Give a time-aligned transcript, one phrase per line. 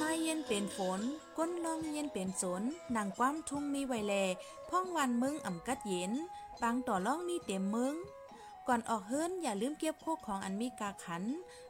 [0.00, 1.00] มาเย็นเป็นฝน
[1.38, 2.62] ก้นลองเย็นเป็นสน
[2.96, 4.14] นางความทุ่งมีไวแล
[4.68, 6.12] พ่องวันมึงอ่ำกัดเย็น
[6.62, 7.94] ปังต่อล่องมีเต็มมึง
[8.68, 11.22] ก่อนออกเฮิรนอย่าลืมเก็บโคกของอันมีกาขัน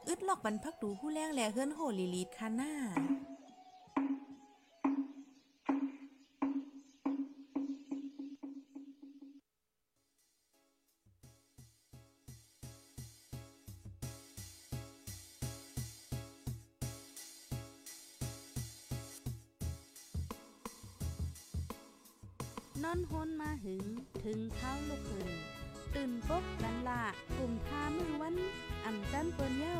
[0.07, 2.71] อึดลอกบรรพักดูผู้แรงแลเฮิรนโหลีลีดคาหน้า
[23.65, 23.85] ถึง
[24.23, 25.29] ถึงเท้าลูกขึ้น
[25.95, 27.03] ตื่นปกกันละ
[27.37, 28.35] กลุ่มทามือวัน
[28.85, 29.79] อ่ำจันเปิ้นเย้า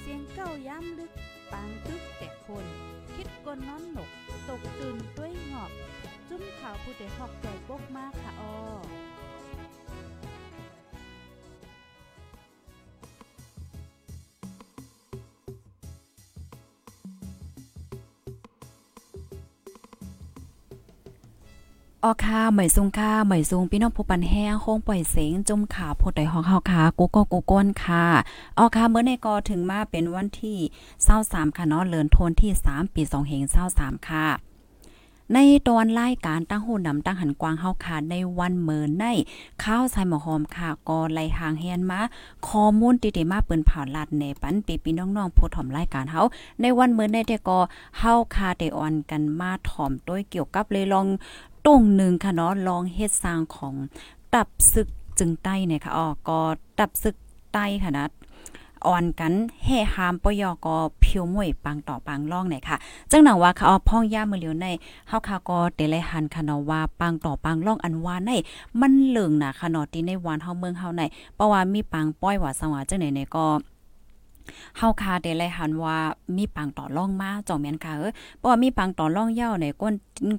[0.00, 1.12] เสียงเก้าย้ำลึก
[1.52, 2.66] ปางตึกแต่คน
[3.14, 4.10] คิดกนนอนหนก
[4.48, 5.70] ตกตื่นด้วยหงอบ
[6.28, 8.52] จุ้มข่าวผู้เด็กหอกใจปกมากค่ะออ
[22.04, 28.04] ออค่ะใหม่ซุงค่ะใหม่ซุงพี่น้องผู้ปันแห้งโค้งปล่อยเสียงจุ่มขาโพดไดฮอกเฮาค่ะกูก็กูก้นค่ะ
[28.58, 30.58] ออค่ะเมื่อในกอถึงมาเป็นวันที่
[31.06, 33.42] 23ค่ะเนาะเลินโทนที่ 3 ปี2เฮง
[33.76, 34.26] 23ค่ะ
[35.34, 39.04] ในตอนรายการตั้งหูนำตั้งหันกวางเฮาค่ะในวันเมินใน
[39.62, 42.00] ข้าวใส่หมอหอมค่ะกอไลหางเฮียนมา
[42.48, 46.22] ข้อมูลติๆมาเปิ้นเผาลัดในปันปีพี่น้องๆผู้ถ่อมรายการเฮา
[46.60, 47.58] ในวันเมินในแต่ก็
[47.98, 51.06] เฮาคาเดออนกันมาถ่อมด้วยเกี่ยวกับเลยลอง
[51.66, 53.74] ตรงหนึ่งค่ะเนาะลองเฮ็ดสร้างของ
[54.34, 56.38] ตับซึกจึงใต้เนี่ยค่ะอ๋อก็
[56.78, 57.16] ตับซึก
[57.52, 58.06] ใต้ค่ะนะ
[58.86, 59.32] อ่อนกัน
[59.64, 62.76] แห่หามปยอก็เพียวมวยปังต่อปังล่องเนี่ยค่ะ
[63.10, 64.66] จังหนังว่าค่ะอ๋อพ่องย่ามือเหลียวใน
[65.08, 68.30] เฮาค่ะก็เตเลยหันค่ะเนาะว่าปังต่อปังล่องอันว่าใน
[68.80, 71.02] มันเหลืองน่ะค่ะเนาะที่ในวันเฮาเมืองเฮาใน
[71.34, 73.44] เพราะว่ามีปังป้อยว่าสว่าจังไหนเนี่ยก็
[74.78, 75.96] เฮาคาเดลัยหันว่า
[76.36, 79.94] มีปังต่อร่องมาจ่องแม่นค่ะเออเพราะว่ามีปังต่อร่องเย้าในก้น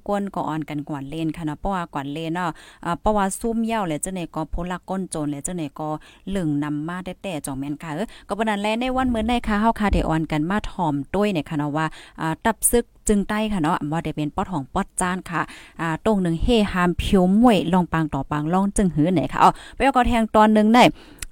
[0.07, 2.50] ก้นก็อ่อนกันกว่าเลนค่ะเนาะเพราะว่ากว่าเลนเนาะ
[2.85, 5.88] อ่าเพราะว่าซุ่มเย้าเลยจังได๋ก็พลักก้นโจรเลยจังได๋ก็
[6.29, 11.85] เหลึงนำมาแต่แต่จ่องแม่นค่ะเออก็บ่นั้นแลในวันมื้อในค่ะเฮาคาเดอ่อนกันมาถ่อมต้วยเนี่ยค่ะเนาะว่า
[12.22, 15.41] อ่าตับซึกจึงใต้ค่ะเนาะว่าได้เป็นปอดของปอดจานค่ะ
[15.81, 20.83] อ่าตรงนึงเฮหามผิวมวยลองปังต่อปังลองจึงหือไหนค่ะอ๋อไปก็แทงตอนนึงได้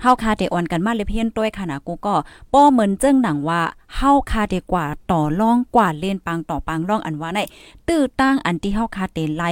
[0.02, 2.16] เฮาคาเดออนกันมาเลยเพียนต้วยค่ะนะกูก็
[2.54, 3.62] ป้อเหมือนเจิ้งหนังว่า
[3.96, 7.40] เฮาคาเดกว่าต่อร่องกว่าเล่นปังต่อปังร่องอันว่าใน
[7.88, 9.44] ตื้อตั้งอันที่เฮาคาเดไล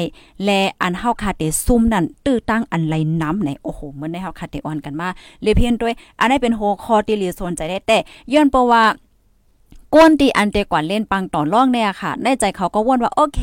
[0.45, 5.07] และอันเฮาคาเดซุ่มนั่นตื้อตั้งอันไลน้ำไหนโอ้โหเหมือนในเฮาคาเดออนกันมา
[5.41, 7.97] เลยเพียนต้วยอันนี้เป็นโฮคอที่ลีสนใจได้แต่
[8.33, 8.83] ย้อนเพราะว่า
[9.95, 13.41] ก้นตีอันเตกว่าเล่นปังต่อร่องเนี่ยค่ะ ในใจเขาก็ว่นว่าโอเค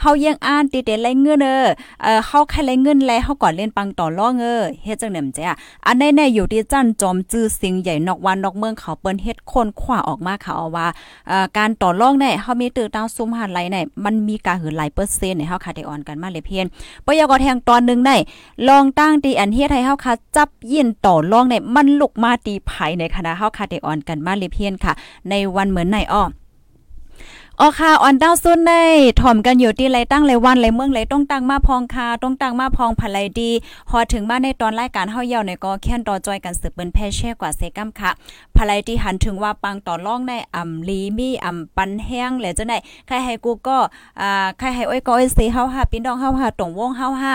[0.00, 1.66] เฮายังอ่านตีเตไรเงินเออ
[2.02, 5.54] เออเฮาใครไรเงินแลเฮาก่อนเล่นปังต่อร่องเออเฮ็ดจังได๋มจ้ะ
[5.86, 10.86] อันแน่ๆอยู่ที่จันจอมจื้อสิงใหญ่นอกวันนอกเมืองเขาเปิ้นเฮ็ดคนขวาออกมาค่ะเอาว่า
[11.28, 16.66] เอ่อการต่อร่องเนี่ยเฮามีตื้อตาวซุ่มหันไหลเนี่ยมันมีการหือหลายเปอร์เซ็นต์เนี่ยเฮาคาได้ออนกันมาเลยเพียน
[17.04, 18.16] ปยกแทงตอนนึงได้
[18.68, 24.92] ลองตั้งตีอันเฮ็ดให้เฮาคาจับยินต่อร่องเนี่ยมันลุกมาตีไผในคณะเฮาคาได้ออนกันมาเลยเพียนค่ะ
[25.30, 26.24] ในวันเหมือนในอ้อ
[27.60, 28.72] ออค่ะออนดาวซุนใน
[29.20, 33.50] ถ่อมกันอยู่ที่ไรตั้งไรวันไรเมืองไรต้องตั้งมาพองคาต้องตั้งมาพองภรรยดี
[33.90, 38.10] พอถึงบ้านในตอนรายการเฮาเยาในก็แค่นต่อจอยกันสืบเปิ้นแพ่แช่กว่าเซกัมค่ะ
[38.56, 43.78] ภรรยดีหันถึงว่าปังต่อร่องในอ่ำลีมีอ่ำปันแห้งแหละจังได๋ใครให้กูก็
[44.20, 47.34] อ่าใครให้อ้อยก็อ้อยเสเฮาหาพี่น้องเฮาหาตรงวงเฮาหา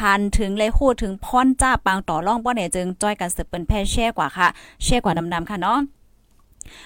[0.00, 4.48] หันถึงเลยคู่ถึงพรจ้าปังต่อร่องบ่ไหนจึงจอยกันสืบเปิ้นแพ่แช่กว่าค่ะ
[4.84, 5.80] แช่กว่าดำๆค่ะเนาะ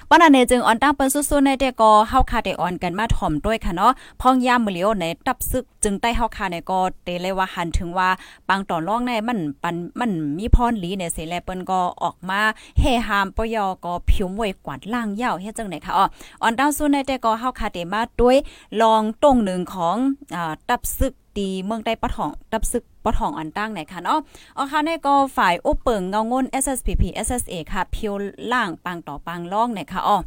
[0.08, 8.08] ปานนั้นเนจึงออนตั้งเปิ้นสู้ๆในแต่ก็เฮาคาได้ออนกันมาถ่อมด้วยค่ะเนาะพ้องยามมื้อเลียวในตับซึกจึงใต้เฮาคาเนี่ยก็เตเลยว่าหันถึงว่า
[8.48, 12.40] ปังต่อรองในมันปันมันมีพรหลีเนี่ยสิแลเปิ้นก็ออกมา
[12.80, 16.04] เฮหามปยอก็ผิวมวยกวาดล่างยาวเฮ็ดจังได๋ค่ะอ๋อ
[16.42, 18.36] ออนตั้งสู้ในแต่ก็เฮาคาได้มาด้วย
[18.82, 19.96] ลองตรงหนึ่งของ
[20.34, 24.20] อ่าตับซึกตีเมืองใต้ปะทองตับซึก ปะทองอันตั้งไหนค่ะเนาะ
[24.56, 28.14] อ๋อค่ะในก็ฝ่ายอุปเปิงเงางน SSPP SSA ค่ะเพียว
[28.52, 30.18] ล่างปังต่อปังล่องไหนค่ะอ๋อ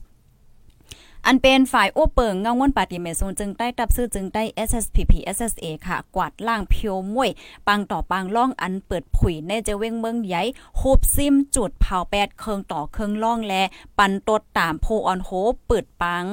[1.26, 7.30] อันเป็นฝ่ายโอเปิงเงาวนปาติเมซนจึงได้ตับซื้อจึงได้ SSPP SSA ค่ะ กวาดล่างเพียวมวย
[7.68, 10.42] ปังต่อปังล่องอันเปิดผุยในเจเวงเมืองใหญ่
[10.78, 13.54] โฮบซิมจุดเผาแปดเคิงต่อเคิงล่องแล
[13.98, 15.30] ปันตดตามโพออนโฮ
[15.68, 16.26] เปิดปัง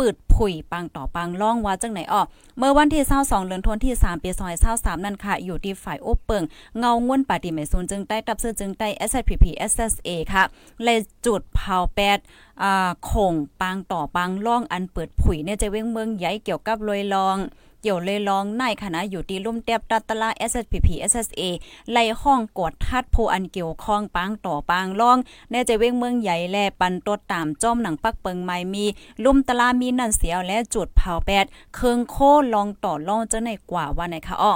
[0.00, 2.22] ปิดผุยปังต่อปังล่องว่าจังไหนอ้อ
[2.58, 4.30] เมื่อวันที่22เดือนธันวาคมที่3ปี
[4.66, 6.42] 2023นั่นค่ะ อยู่ที่ฝ่ายโอเปิง
[6.78, 10.44] เงาง่วนปาติเมซูนจึงได้ตับซื้อจึงได้ SPP SSA ค่ะ
[10.84, 12.18] เลยจุดเผาแปด
[12.62, 17.36] อ่าคงปังต่อปังล่องอันเปิดผุยเนี่ยจะเว้งเมืองใหญ่เกี่ยวกับลอยลอง
[17.82, 21.42] เกี่ยวเลยลองในคณะอยู่ที่ลุ่มเตียบตัตลา SSPP SSA
[21.90, 25.18] ไล่ห้องกดทัดโพอันเกี่ยวข้องปางต่อปางล่อง
[25.50, 28.84] แนใจเว้งเมืองใหญ่แลปันตดตามจ้อมหนังปักเปิงไม้มี
[29.24, 31.44] ลุ่มตลามีนันเสียวและจุดเผาแปด
[31.74, 32.16] เคืองโค
[32.54, 34.54] ลองต่อล่องจะในกว่าว่าไหนคะอ้อ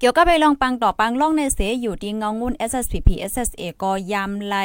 [0.00, 4.56] เกี่ยวกับไปลองปังต่อปังล่องในเสอยู่ที่เงางุ่น SSPP SSA ก็ยำไล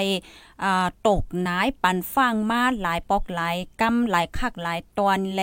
[1.07, 5.41] ตกนายปันฟังมาหลายปอกหลายกำหลายคักหลายตอนแล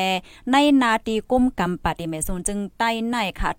[0.51, 3.51] ในนาตีกุ้มกำปฏิเมซูนจึงใต้ในค่ะ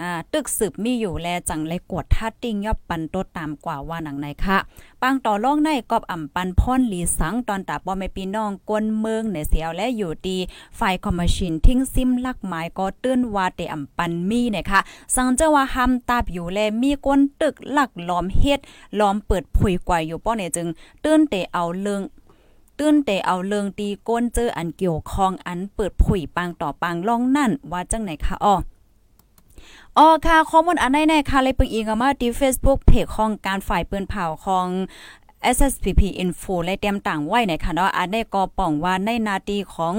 [0.00, 4.58] อ่าตึกสืบมีอยู่แลจังเลยกวดท่าติ้งยอบปันโตตามกว่าว่าหนังไหนคะ
[5.02, 10.38] ปังต่อล่องในกอบอ่ำปันพ่นหลีสังตอนตาปอไม่ปีน้องกวนเมืองในเสียวและอยู่ดี
[10.78, 14.80] ฝ่ายคอมมิชินทิ้งซิมลักหมายก็ตื้นว่าเตอ่ำปันมีนี่ยค่ะ
[15.14, 18.60] สังเจ้าว่าห้ำตาบอยู่แลมีกวนตึกลักล้อมเฮ็ด
[18.98, 20.68] ล้อมเปิดผุยกว่าอยู่ป้อเนี่ยจึง
[21.04, 22.02] ตื้นเตเอาเรื่อง
[22.78, 28.54] ตื้นแต่เอาเลืองตีก้นเจออันเกี่ยวคองอันเปิดผุยปังต่อปังล่องนั่นว่าจังไหนคะอ้อ
[29.98, 34.66] อ๋อค่ะข้อมูลอันไหนๆค่ะเลยปึงอีกมาที่ Facebook เพจของการฝ่ายปืนเผาของ
[35.56, 39.94] SSPP Info และเต็มต่างไว้ในค่ะเนาะอันได้ก็ป่องว่าในนาทีของ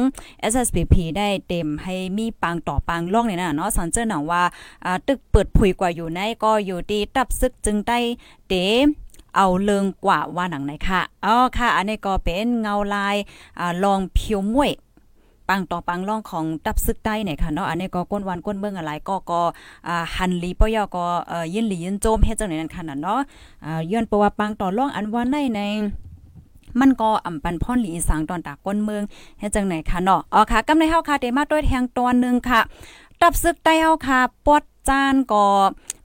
[0.52, 4.44] SSPP ได้เต็มให้มีปังต่อปังล่องเนี่ยนะเนาะสันเจอหนังว่า
[4.86, 8.00] อ่าตึกเปิดผุยกว่าอยู่ในก็อยู่ที่ตับซึกจึงได้
[8.48, 8.54] เต
[9.36, 13.16] เอาเลิงกว่าว่าหนังไหนค่ะอ๋อค่ะ อันนี้ก็เป็นเงาลาย
[13.60, 14.72] อ่าลองเพียวมวย
[15.50, 19.42] ปังต่อปังล่องของตับซึกใต้เนี่ยค่ะเนาะอันนี้ก็ก้นวันก้นเบิ่งอะไรก็ก็
[19.88, 23.20] อ่าหันลีปอยอก็เอ่อยินหลียินโจมเฮ็ดจังได๋นั่นค่ะเนาะ
[23.66, 25.62] อ่าย้อนประว่าปังต่อล่องอันว่าในใน
[26.80, 29.04] มันก็อ่ำปันพ่อนหลีอีสังตอนตากก้นเมือง
[29.40, 32.62] เฮ็ดจังไหนค่ะเนาะอ๋อค่ะกำในเฮาค่ะเดมาด้วยแทงตัวนึงค่ะ
[33.22, 35.46] ตับซึกใต้เฮาค่ะปอดจานก็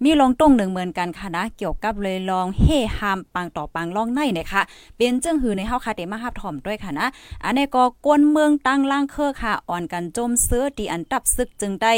[0.04, 2.66] มีลองต้งหนึ่งเหมือนกันค่ะนะเกี่ยวกับเลยลองเฮ
[2.98, 4.62] ฮามปังต่อปังล่องในเนี่ยค่ะ
[4.96, 7.06] เป็นเจึงหือในเฮาค่ะเดมาฮับถ่อมด้วยค่ะนะ
[7.44, 11.92] อันนี้ก็กวนเมืองตั้งล่างเคอค่ะอ่อนกันจมเสื้อตีอันตับซึกจึงได้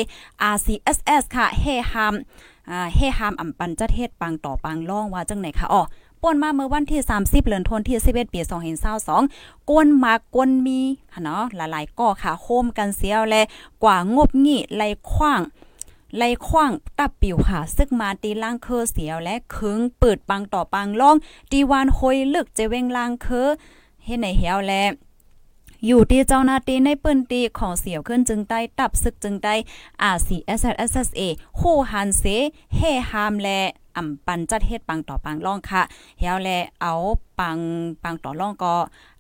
[0.54, 2.14] RCSS ค่ะเฮฮาม
[2.94, 5.82] เฮฮามอ่ำปันจัดเฮ็ดปังต่อปังล่องว่าจังไหนค่ะอ๋อ
[6.22, 8.40] ป่นมาเมื่อวันที่ 30เดือนธันวาคมที่11ปี
[9.04, 10.80] 2022กวนมากวนมี
[11.12, 13.42] ค่ะเนาะหลายๆก่อค่ะโฮมกันเสียวและ
[13.84, 15.40] กว่างบงี้ไล่ขว้าง
[16.16, 21.16] ไล่ขว้างตับปิวค่ะ ซึกมาตีล่างเคอเสียวและคึงเปิดปังต่อปังล่อง
[21.52, 23.48] ตีวานโฮยลึกเจเวงล่างเคอ
[24.04, 24.82] เฮ็ดในเหียวและ
[25.86, 29.54] อยู่ที่เจ้าหน้าที่ในปืนตีของเสียวขึ้นจึงได้ตับซึกจึงได้
[30.14, 31.20] RCSSSA
[31.56, 32.24] โหฮันเซ
[32.76, 32.80] เฮ
[33.10, 33.60] ฮามและ
[33.96, 35.82] อ่ำปันจัดเฮ็ดปังต่อปังล่องค่ะ
[36.18, 36.48] เฮียวแล
[36.80, 36.92] เอา
[37.40, 37.58] ปัง
[38.02, 38.74] ปังต่อล่องก็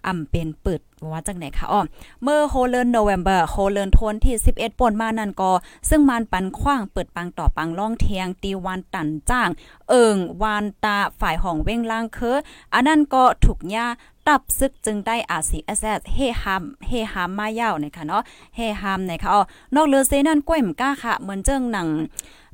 [0.06, 0.80] อ่ำเป็นเปิด
[1.12, 1.80] ว่าจังไหนคะอ้อ
[2.22, 5.50] เมื่อโฮเลนโนเวมเบอร์โฮเลนทนที่ 11ป่นมานั่นก็
[5.88, 9.48] ซึ่งมันปันขว้างเปิดปังต่อปังล่องเทียง ตีวันตันจ้าง
[9.88, 12.38] เอิงวานตาฝ่ายของเว้งล่างเคอ
[12.74, 13.86] อันนั้นก็ถูกย่า
[14.28, 18.22] ตับซึกจึงได้อาซีเอสเอสเฮฮามเฮฮามมายาวนะคะเนาะ
[18.56, 19.42] เฮฮามนะคะอ๋อ
[19.74, 21.88] นอกเลือเซนั่นก้วยมก้าค่ะ เหมือนเจิงหนัง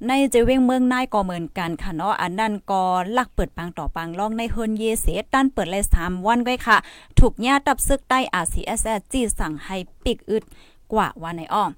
[0.06, 2.83] ในเจเวงเมืองนายก็เหมือนกันค่ะเนาะอันนั้นก็
[3.17, 6.77] ลักเปิดปังต่อปังล่องในเฮินเยเสด้านเปิดเลย3วันไว้ค่ะ
[7.19, 10.45] ถูกญาตับซึกใต้ RCSS จี้สั่งให้ปิกอึด
[10.93, 11.71] กว่าวันในอ้อม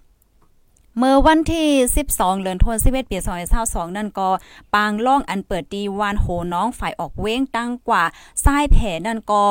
[0.99, 1.67] เมื่อวันที่
[2.05, 3.17] 12 เดือนธันวาคมปี
[3.57, 4.29] 2022นั่นก็
[4.75, 8.05] ปางล่องอันเปิดดีวานโหน้องฝ่ายออกเว้งตั้งกว่า
[8.45, 9.43] ทรายแผ่นั่นก็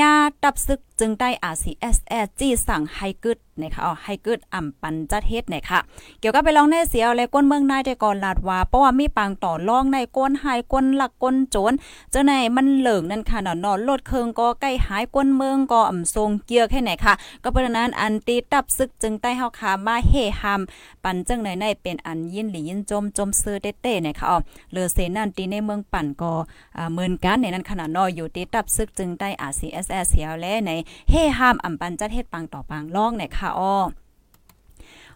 [0.00, 5.78] ญาตับซึกจึงได้ RCSS จี้สั่งให้กึดนะคะอ๋อให้กึดอ่ำปันจัดเฮ็ดนะคะ
[6.20, 11.72] เกี่ยวกับไปลองในเสียวและก้นเมืองนายแต่ก่อนลาดว่าเพราะว่ามีปางต่อรองในก้นหายก้นหลักก้นโจร
[12.10, 20.60] เจ้าไหนมันเหลิงนั่นค่ะเนาะนอนลดเคิงก็ใกล้หายก้นเมืองก็อ่ำทรงเกียร์แค่ไหนค่ะ ก็เพราะนั้นอันตีตับซึกจึงได้เฮาคามาเฮฮาม
[21.04, 24.38] ปันจังไหนในเป็นอันยินหลียินจมจมซื้อเต้ๆนะคะอ๋อ
[24.72, 26.32] เลือเซนั่นตีในเมืองปั่นก็
[26.76, 30.72] อ่าเหมือนกันในนั้นขนาดนออยู่ตีตับซึกจึงได้ RCSS เสียวและใน
[31.10, 33.74] เฮฮามอ่ำปันจัดเฮ็ดปังต่อปังล่องเนี่ยค่ะอ้อ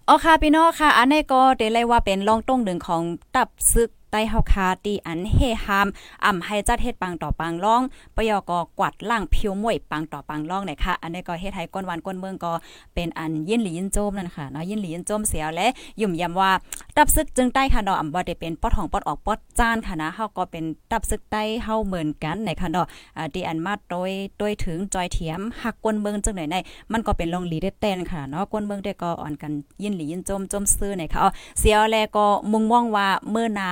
[0.08, 3.02] อ๋อค่ะพี่น้องค่ะ อันนี้ก็เดเลยว่าเป็นล่องต้งหนึ่งของ
[3.34, 5.88] ตับซึก ใต้เฮาคาตีอันเฮฮาม
[6.24, 7.82] อ่ำให้จัดเฮ็ดปังต่อปังล่อง
[8.16, 12.52] ปยกกวาดล่างผิวมวยปังต่อปังล่องเนี่ยค่ะอันนี้ก็เฮ็ดให้ก้นวันก้นเมืองก็
[12.94, 15.66] เป็นอันยินหลียินโจมนั่นค่ะเนาะยินหลียินโจมเสียวและ
[16.00, 16.50] ยุ่มยำว่า
[16.96, 22.86] ตับซึกจึงใต้ค่ะเนาะอ่ำบ่ได้เป็นปอดของปอดออกปอดจานค่ะนะเฮาก็เป็นตับซึกใต้เฮาเหมือนกันในค่ะเนาะ
[23.16, 26.56] อ่าที่อันมาโดยโดยถึงจอยเถียมหักก้นเมืองจังไหนใน
[26.92, 29.52] มันก็เป็นลองหลีได้แต้นค่ะเนาะก้นเมืองได้ก็อ่อนกัน
[29.82, 31.20] ยินหลียินโจมจมซื้อในค่ะ
[31.60, 33.68] เสียแล้วก็มุงมองว่าเมื่อนา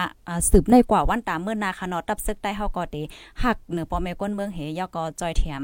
[0.51, 3.03] สืบในกว่าวันตามเมื่อนาคานอตับซึกใต้เฮาก็ติ
[3.45, 5.63] หักเหนือปอแม่ก้นเมืองเฮยอก็จอยเถียม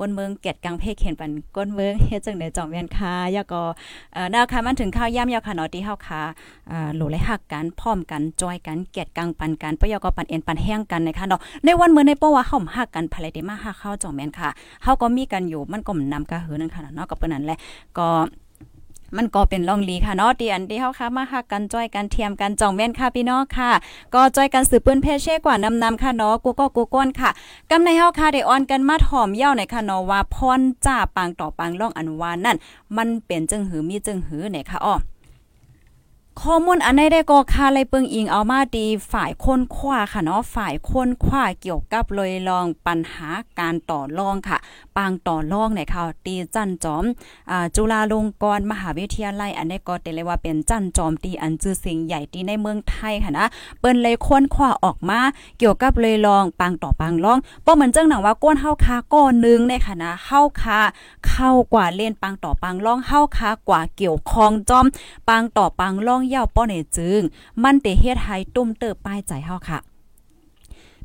[0.00, 3.62] ก้นเมืองเกียดกลางเพกเห็นปันก้นเมืองเฮ็ดจังได๋จองเวียนคายอก็
[4.14, 6.22] เอ่อนาค่ะมันถึงข้าวย่ำยอค่ะนาะที่เฮาค่ะ
[6.70, 14.48] อ่าหลูและหักกันพร้อมกันจอยกันเกียดกลางปันกันปยอก็ปันเอ็นปันแห้งกันนะคะเนาะในวันเมื้อในป้อว่าเฮาหักกันภายได้มาหักเข้าจ่องแม่นค่ะ
[14.82, 17.58] เฮาก็มีกันอยู่มันก็นำกะหือนั่นค่ะเนาะก็เปิ้นนั่นแหละ
[17.98, 18.08] ก็
[19.16, 23.70] มันก็เป็นล่องลีค่ะเนาะเดียนที่เฮาค่ะมาหักกันจ้อยกันเทียมกันจ่องแม่นค่ะพี่น้องค่ะ
[24.14, 27.30] ก็จ้อยกันสืบเปื้นเพชเช่กว่านำนำค่ะเนาะกูก็กูก้นค่ะ
[27.70, 32.56] กำในเฮาค่ะได้ออนกันมาถ่อมเย้าในค่ะเนาะว่าพรจ้าปางต่อปางล่องอันวานนั่น
[32.96, 34.94] มันเป็นจึงหือมีจึงหือเนี่ยค่ะอ้อ
[36.40, 44.58] ข้อมูลอันใดได้ก็ค่าเลยเปิงอิงเอามาดีฝ่ายค้นคว้าค่ะเนาะฝ่ายค้นคว้าเกี่ยวกับเลยลองปัญหาการต่อรองค่ะ
[44.96, 47.04] ปางต่อรองเนี่ยค่ะตีจันจอม
[47.50, 53.46] อ่าจุฬาลงกรณ์มหาวิทยาลัย อันนี้ก็เตเลยว่าเป็นจันจอมตีอันจื่อสียงใหญ่ตีในเมืองไทยค่ะนะ
[53.80, 55.20] เปิ้นเลยค้นคว้าออกมา
[55.58, 60.78] เกี่ยวกับเลยลองปางต่อปางรองป้อเหมือนจังหนังว่าก้นเฮาคาก้อนนึงในค่ะนะเฮาคา
[61.28, 64.86] เข้ากว่าเล่นปางต่อปางรองเฮาคากว่าเกี่ยวคองจอม
[65.28, 67.20] ปางต่อปางรองเย่าป้อเนจึง
[67.62, 69.78] มันเตเฮ็ดให้ตุ้มเติบป้ายใจเฮาค่ะ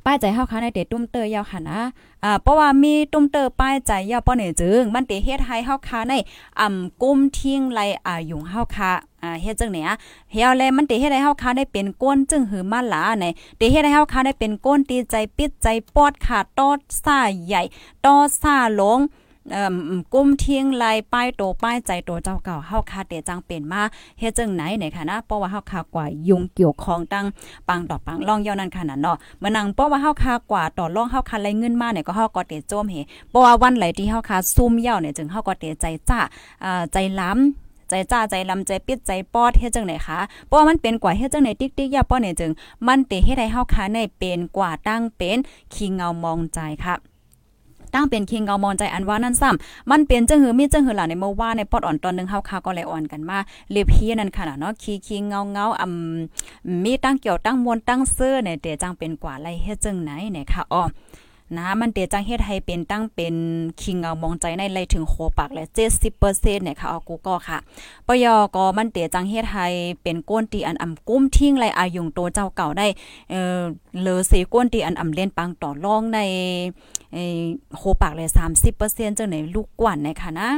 [0.05, 1.79] ป้ายใจเฮาค่ะในเตตุ้มเตยยาวค่ะนะ
[2.23, 6.13] อ่าเพราะว่ามีตุ้มเตอป้ายใจยาวป้อเนจึง มันเตเฮ็ดให้เฮาค่ะใน
[6.59, 8.91] อ่ำกุ้มทิ้งไหลอายุงเฮาค่ะ
[9.23, 9.89] อ่าเฮ็ดจังเนี่ย
[10.31, 13.25] เฮียแลมันเตเฮ็ดให้เฮาค่ะได้เป็นก้นจึงหือมาหลาใน
[13.57, 17.61] เตเฮ็ดให้เฮาค่ะได้เป็นก้นตีใจปิดใจปอดขาดตอดซ่าใหญ่
[18.05, 18.99] ตอดซ่าลง
[20.13, 23.81] กุ้มเที่ยงลายป้ายโตป้ายใจโตเจ้าเก่าเฮาคาเตจังเป็นมา
[24.19, 27.25] เฮ็ดจังไหนเนี่ยค่ะนะเพราะว่าเฮาคากว่ายุงเกี่ยวของตั้ง
[27.67, 32.95] ปังต่อปังล่องยาวนั่นค่ะนั่นเนาะมื้อนังเพราะว่าเฮาคากว่าต่อล่องเฮาคาไหลเงินมาเนี่ยก็เฮาก็เตโจมเฮ
[33.29, 36.19] เพราะว่าวันไหลที่เฮาคาซุ่มยาวเนี่ยจึงเฮาก็เตใจจ้า
[36.63, 42.51] อ่าใจล้ำใจจ้าใจลำใจปิดใจปอดเฮ็ดจังไหนคะเพราะมันเป็นกว่าเฮ็ดจังไหนติ๊กติ๊กยาป้อเนี่ยจึง
[42.87, 45.37] มันเตเฮ็ดให้เฮาคาในเป็นกว่าตั้งเป็น
[45.73, 46.95] คิงเงามองใจค่ะ
[47.93, 53.37] ตั้งเป็นคิงเงามอนใจอันว่านั่นซ้ำมันเป็นจังหือมีจังหือหล่ะในเมื่อว่าในปอดอ่อนตอนนึงเฮาคาก็เลยอ่อนกันมา
[53.71, 60.83] เลียพี่นั่นค่ะเนาะคีคิงเงาเงาอำมีตั้งเกี่ยวตั้งมวลตั้งเสื้อเนี่ยเตจังเป็นกว่าไรเฮ็ดจังไหนเนี่ยค่ะอ๋อ
[61.55, 63.35] นะมันเตจังเฮ็ดให้เป็นตั้งเป็น
[63.81, 65.65] คิงเอามองใจในเลถึงโคปากและ
[66.13, 67.57] 70%เนี่ยค่ะเอากูก็ค่ะ
[68.07, 68.25] ปย
[68.55, 69.67] ก็มันเตจังเฮ็ดให้
[70.03, 72.87] เป็นก้นตีอันอ่ำกุ้มทิ้งไรอายุงโตเจ้าเก่าได้
[73.29, 73.61] เอ่อ
[74.01, 76.19] เลอเสก้นตีอันอ่ำเล่นปังต่อรองใน
[77.13, 77.17] เอ
[77.77, 78.29] โคปากเลย
[78.73, 80.49] 30%จังไหนลูกกวนในค่ะนะ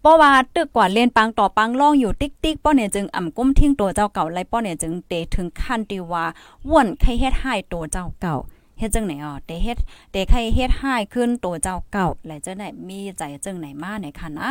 [0.00, 6.24] เพราะว่าตึกกว่าเล่นปังต่อปังล่องอยู่ติ๊กติ๊กป้อเนี่ยจึงอ่ำก้มทิ้งตัวเจ้าเก่าไล่ป้อเนี่ยจึงเตถึงขั้นที่ว่า
[6.70, 8.36] ว่นใครเฮ็ดให้ตัวเจ้าเก่า
[8.82, 9.78] เฮ็ดจังไหนอ๋อเตเฮ็ด
[10.12, 14.48] เตใครเฮ็ดให้ขึ้นตัวเจ้าเก่าและจะได้มีใจจังไหนมาในค่ะนะ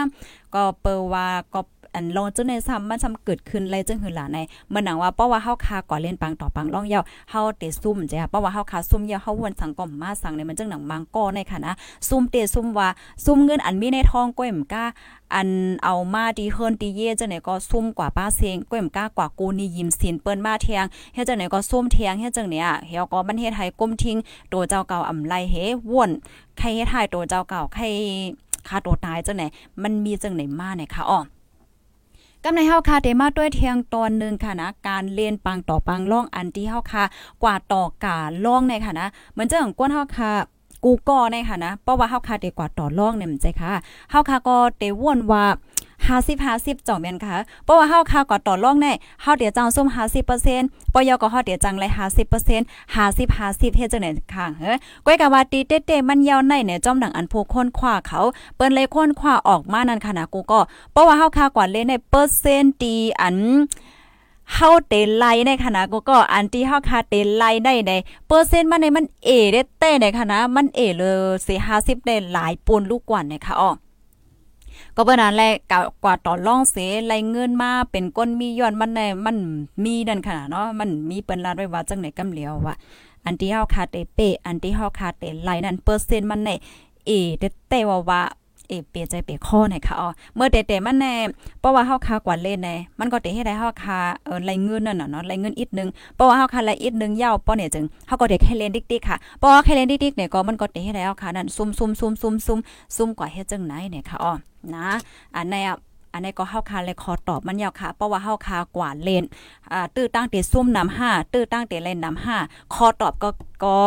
[0.54, 1.62] ก็เปว่าก็
[1.96, 4.38] อันลองจังในซ้ำมันซ้ำเกิดขึ้นไรจังหือหลาใน
[4.70, 11.74] เมื่อหนังว่าเพราะว่าเฮาคาก่อเล่นปังต่อปังล่องยาวเฮาเตซุ่มจ้ะเพราะว่าเฮาคาซุ่มยาวเฮาวนสังกอมมาสั่งในมันจังหนังมังก้อในค่ะนะ
[12.10, 12.88] ซุ่มเตซุ่มว่า
[13.26, 14.84] ซุ่มเงินอันมีในทองก้อยมก้า
[15.36, 15.50] อัน
[15.84, 24.18] เอามาดีเฮิรนดีเย่จังไหนก็ซุ่มกว่าป้าเซงก้อยมก้ากว่ากูนี่ยิ้มสินเปิ้นมาเทียงเฮ็ดจังไหนก็ซุ่มเทียงเฮ็ดจังเนี่ยเฮาก็มันเฮ็ดให้ก้มทิ้ง
[24.54, 25.56] ตัวเจ้าเก่าอำไลเฮ
[25.92, 26.10] ว่น
[26.58, 27.84] ใครเฮ็ดให้ตัวเจ้าเก่าใคร
[28.68, 29.44] ฆ่าตัวตายจังไหน
[29.84, 31.20] มันมีจังไหนมาเนี่ยค่ะอ๋อ
[32.44, 37.04] ก็ในเฮาค่ะเดมาด้วยเทียงตอนนึงค่ะนะการเรียนปังต่อปังล่องอันที่เฮาค่ะ
[37.44, 40.32] กว่าต่อกาล่องในค่ะนะเหมือนเจ้าของก้นเฮาค่ะ
[40.84, 43.74] กูก็ในค่ะนะเพราะว่าเฮาค่ะเดกว่าต่อล่องเนี่ยมันใจค่ะ
[44.12, 45.44] เฮาค่ะก็เตว่นว่า
[46.08, 48.92] ห้าสิบห้าสิบจ่อแม่นค่ะเพราะว่าเฮาค่าก็ต่อรองได้
[49.22, 52.66] เฮาเดี๋ยวจังส้มห้าสิบเปอร์เซ็นต์ปยก็เฮาเดี๋ยวจังเลยห้าสิบเปอร์เซ็นต์
[52.96, 58.20] ห้าสิบห้าสิบเฮ็ดจังไหนค่ะเฮ้ยก้อยกะว่าตีเต้ๆมันยาวในเนี่ยจอมดังอันผู้คนคว้าเขา
[58.56, 60.60] เปิ้นเลยคนคว้าออกมานั่นค่ะนะกูก็
[60.92, 63.38] เพราะว่าเฮาค่ากว่าเลยในเปอร์เซ็นต์ตีอัน
[64.56, 67.92] เฮาเตไลในขณะก็ก็อันที่เฮาคาเตไลได้ใน
[68.28, 71.14] เปอร์เซ็นต์มันในมันเอได้เต้ในขณะมันเอเลย
[71.48, 73.72] สิ50ได้หลายปูนลูกกว่านะคะอ๋อ
[74.96, 75.54] ก็เบิ่นั้นแหละ
[76.04, 79.38] กว่าต่อล่องเสไรเงินมาเป็นก้นมีย้อนมันแน่มัน
[79.84, 82.76] มีนั่นขนาดเนาะมันมีเปิ้นลาดไว้ว่าจังไหนกำเหลียวว่า
[83.26, 86.52] อันที่เฮาคาเตเปอันที่เฮาคาเตไลนั่นเปอร์เซ็นต์มันใน
[87.06, 88.22] เอเตเตว่าว่า
[88.72, 91.14] เอเปียใจเปียข้อไหนค่ะอ๋อเมื่อเตๆมันแน่
[91.60, 104.34] เพราะว่าเฮาคากว่าเล่นแน่มันก็เตให้ได้เฮาคาเออไรเงินนั่นน่ะเนาะไรเงินอีกนึงเพราะว่าเฮาคาไรอีกนึงยาวป้อเนี่ยจึงเฮาก็เด็กให้เล่นดิกๆค่ะเพราะว่าแค่เล่นดิกๆเนี่ยก็มันก็เตให้ได้เฮาคานั่นซุ่มๆๆๆซุ่มกว่าเฮ็ดจังไหนเนี่ยค่ะอ๋อ
[104.76, 104.88] นะ
[105.36, 105.74] อันในอั
[106.18, 109.24] นนี้ก็เฮาคาเลยขอตอบมันยาวค่ะ เพราะว่าเฮาคากว่าเล่น
[109.72, 112.38] อ่าตื้อตั้งเตซุ่มนำห้าตื้อตั้งเตเล่นนำห้า
[112.74, 113.30] ขอตอบก็
[113.64, 113.78] ก็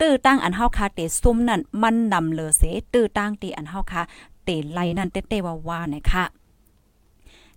[0.00, 2.62] ตื้อตั้งอันเฮาคาเตซุ่มนั่นมันนำเลอเส
[2.94, 4.02] ตื้อตั้งตีอันเฮาคา
[4.44, 6.24] เตไลนั่นเตเตว่าว่านะคะ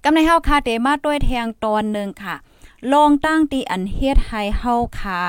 [0.04, 2.36] กำในเฮาคาเตมาด้วยแทงตอนนึงค่ะ
[2.94, 5.20] ลองตั้งตีอันเฮ็ดให้เฮาคา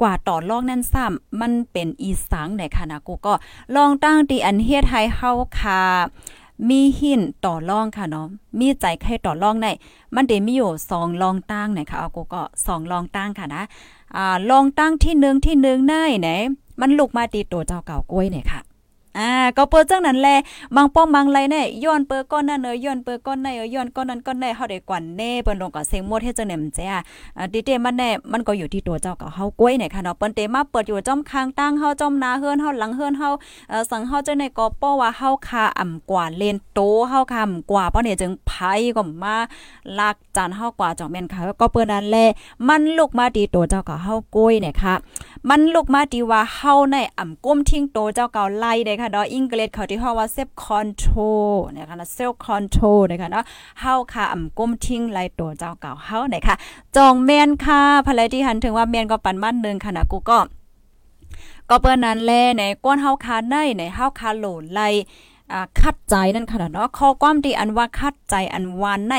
[0.00, 3.34] กว่าต่อลองนั่นซ้ำมันเป็นอีสังในค่ะนะกูก็
[3.76, 5.80] ลองตั้งตีอันเฮ็ดให้เฮาคา
[6.68, 8.26] มีหินต่อรองค่ะเนาะ
[8.58, 9.72] มีใจใครต่อรองได้
[10.14, 13.62] มันเดมีอยู่สองรองตั้งไหนค่ะเอากูก็สองรองตั้งค่ะนะ
[14.16, 16.28] อ่ารองตั้งที่หนึ่งที่หนึ่งได้ไหน
[16.80, 18.60] มันลุกมาตีตัวเจ้าเก่ากล้วยเนี่ยค่ะ
[19.18, 20.28] อ่าก็เปิดจังนั้นแล
[20.76, 26.86] บางป้องบางไรเนี่ยย้อนเปิดก้อนนั่นเออย้อนเปิดก้อนในเออย้อนก้อนนั้นก้อนในเฮาได้กวนแน่เปิ้นลงก็เสียงหมดเฮ็ดจังได๋มันแจ้
[27.38, 33.28] อ่าดิเตมันแน่มันก็อยู่ที่ตัวเจ้าก็เฮากล้วยเนี่ยค่ะเนาะเปิ้นเตมาเปิดอยู่จ้อมคางตั้งเฮาจ้อมนาเฮือนเฮาหลังเฮือนเฮา
[33.70, 38.52] เอ่อสังเฮาจังได๋ก็ป้อว่าเฮาคาอ่ำกว่าเลนโตเฮาคาอ่ำกว่าเพราะเนี่ยจึงไผ
[38.96, 39.36] ก็มา
[39.98, 42.16] ลากจานเฮากว่าจ่องแม่นค่ะก็เปิ้นนั่นแล
[42.68, 44.94] มันลุกมาดีตัวเจ้าก็เฮากล้วยเนี่ยค่ะ
[45.50, 51.18] มันลุกมาดีว่าเฮาในอ่ำก้มทิ้งโตเจ้าเก่าไล่ได้ค่ะดออังกฤษเขาที่เฮาว่าเซฟคอนโทร
[51.76, 53.44] นะคะนะเซลคอนโทรนะคะเนาะ
[53.80, 56.56] เฮาค่ะอ่ำก้มทิ้งไล่โตเจ้าเก่าเฮาได้ค่ะ
[56.96, 60.38] จองแม่นค่ะภรรยที่หันถึงว่าแม่นก็ปันมันนึงค่ะนะกูก็
[61.70, 64.80] ก็เปิ้นนั้นแลในก้นเฮาคาในในเฮาคาโหลไล
[65.80, 69.14] คัดใจนั่นค่ะเนาะข้อความที่อันว่าคัดใจอันวานใน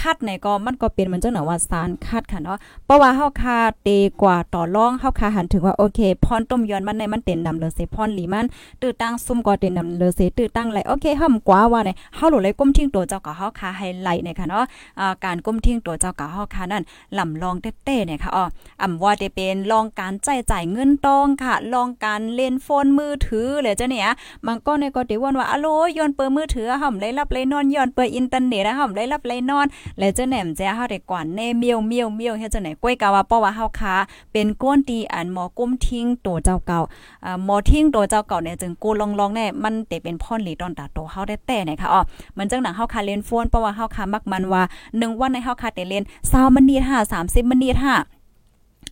[0.00, 3.88] คัดในก็มันก็เป็นเหมือนเจังหนว่าสารคัดค่ะเนาะเพราะว่าเฮาคาเต
[4.22, 8.46] กว่าต่อรองเฮาคาหันถึงว่าโอเคพรต้มยอนมันในมันเต็นดำเลยเสพรหลีมัน
[8.80, 14.64] ตื้อตั้งซุ่มก็เต็นดำเลยเสตื้อตั้งไหลโอเคห่ำกว่าว่าเนี่ยเฮาหลุเลยก้มทิ้งตัวเจ้าก็เฮาคาให้ไหลเนี่ยค่ะเนาะ
[15.00, 16.82] อ่าการก้มทิ้งตัวเจ้าก็เฮาคานั่น
[17.18, 18.44] ลำลองเต้ๆเนี่ยค่ะอ๋อ
[18.82, 24.12] อ่ำว่าจะเป็นลองการใจจ่ายเงินตองค่ะลองการเล่นโฟนมือถือเลยจ้ะเนี่ย
[24.46, 25.66] บางก็ในก็เดี๋ยวว่าอะโล
[25.98, 29.66] ย้อนเปิดมือถือห่ำได้รับเลยนอนย้อนเปิดอินเทอร์เน็ตห่ำได้รับเลยนอน
[29.98, 33.94] และเจ้าแหนมแจ้เฮาได้กว่าแน่เมียวเมียวเมียวเฮ็ดจังไหนก้อยกาว่าเพราะว่าเฮาคา
[34.32, 36.80] เป็นก้นตีอันหมอกุ้มทิ้งตัวเจ้าเก่า
[37.24, 42.00] อ่าหมอทิ้งตัวเจ้าเก่าเนี่ยจึงกูลองๆแน่มันได้เป็นพ่อนหลีตอนตาโตเฮาได้แต่นะคะอ๋อ
[42.38, 48.15] มันจังหนังเฮาคาเล่นโฟนเพราะว่าเฮาคามักมันว่า1วันในเฮาคาได้เล่น20มันนี5 30มันนี5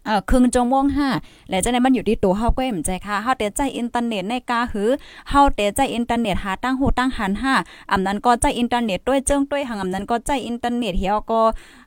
[0.07, 1.09] เอ่อครึ่งจงวงห้า
[1.51, 4.91] และจะในมันอยู่ที่ตัวเฮาก็เอ็มใจค่ะเฮาเตใจอินเทอร์เน็ตในกาหือ
[5.31, 7.55] เฮาเตใจอินเทอร์เน็ตหาตั้งหูตั้งหันห้า
[7.93, 11.41] อำนั้นก็ใจอินเทอร์เน็ตด้วยเจิ้งด้วยหังอำนั้นก็ใจอินเทอร์เน็ตเฮียก็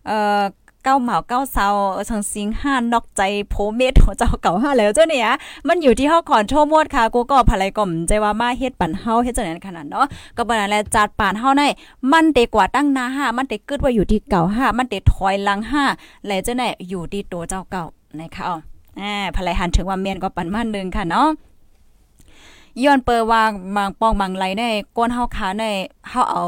[0.08, 0.44] เอ่อ
[0.84, 1.68] เก้าเหมาเก้าเซา
[2.10, 5.28] สังสิงห้านอกใจโพเมตของเจ้าเก่าห้าแล้วเจ้าเนี่ย
[5.68, 10.06] มันอยู่ที่เฮาขอนโชมวดค่ะกูก็ภรรยก่อมใจว่ามาเฮ็ดปั่นเฮาเฮ็ดจังนั้นขนาดเนาะ
[10.38, 11.64] ก็บ่นั่นแหละจัดปานเฮาใน
[12.12, 15.84] มันเตกว่าตั้งนาห้ามันเตกึดว่าอยู่ที่เก่าห้ามันเตถอยหลังห้า
[16.28, 17.86] แล้วเจ้าเนี่ยอยู่ที่ตัวเจ้าเก่า
[18.20, 18.58] นะคะอ๋อ
[19.00, 21.30] อ่าภรรยหันถึงว่าเมียนก็ปันมานึงค่ะเนาะ
[22.84, 24.64] ย้อนเปอวางบางปองบางไหลใน
[24.98, 25.66] ก้นเฮาขาใน
[26.10, 26.46] เฮาเอา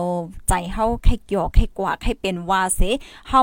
[0.47, 2.81] ใจเฮาให้หยอกให้กว่าให้เป็นวาเส
[3.29, 3.41] เฮา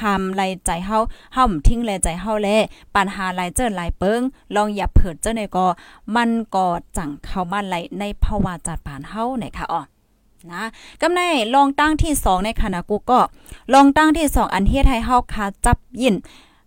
[0.00, 0.98] หามไหลใจเฮา
[1.34, 2.48] เฮาทิ้งแลใจเฮาแล
[2.94, 4.20] ปัญหาไหลเจอไหลเปิง
[4.54, 5.66] ลองอย่าเผิดเจ้าในก็
[6.14, 9.80] มันก็จังเข้ามาไหลในภาวะจัดผ่านเฮาเนี่ยค่ะอ๋อ
[10.52, 10.62] นะ
[11.00, 11.20] กำใน
[11.54, 13.20] ลองตั้งที่2ในคณะกูก็
[13.72, 16.16] ลองตั้งที่2อันเฮ็ดให้เฮาคาจับยิน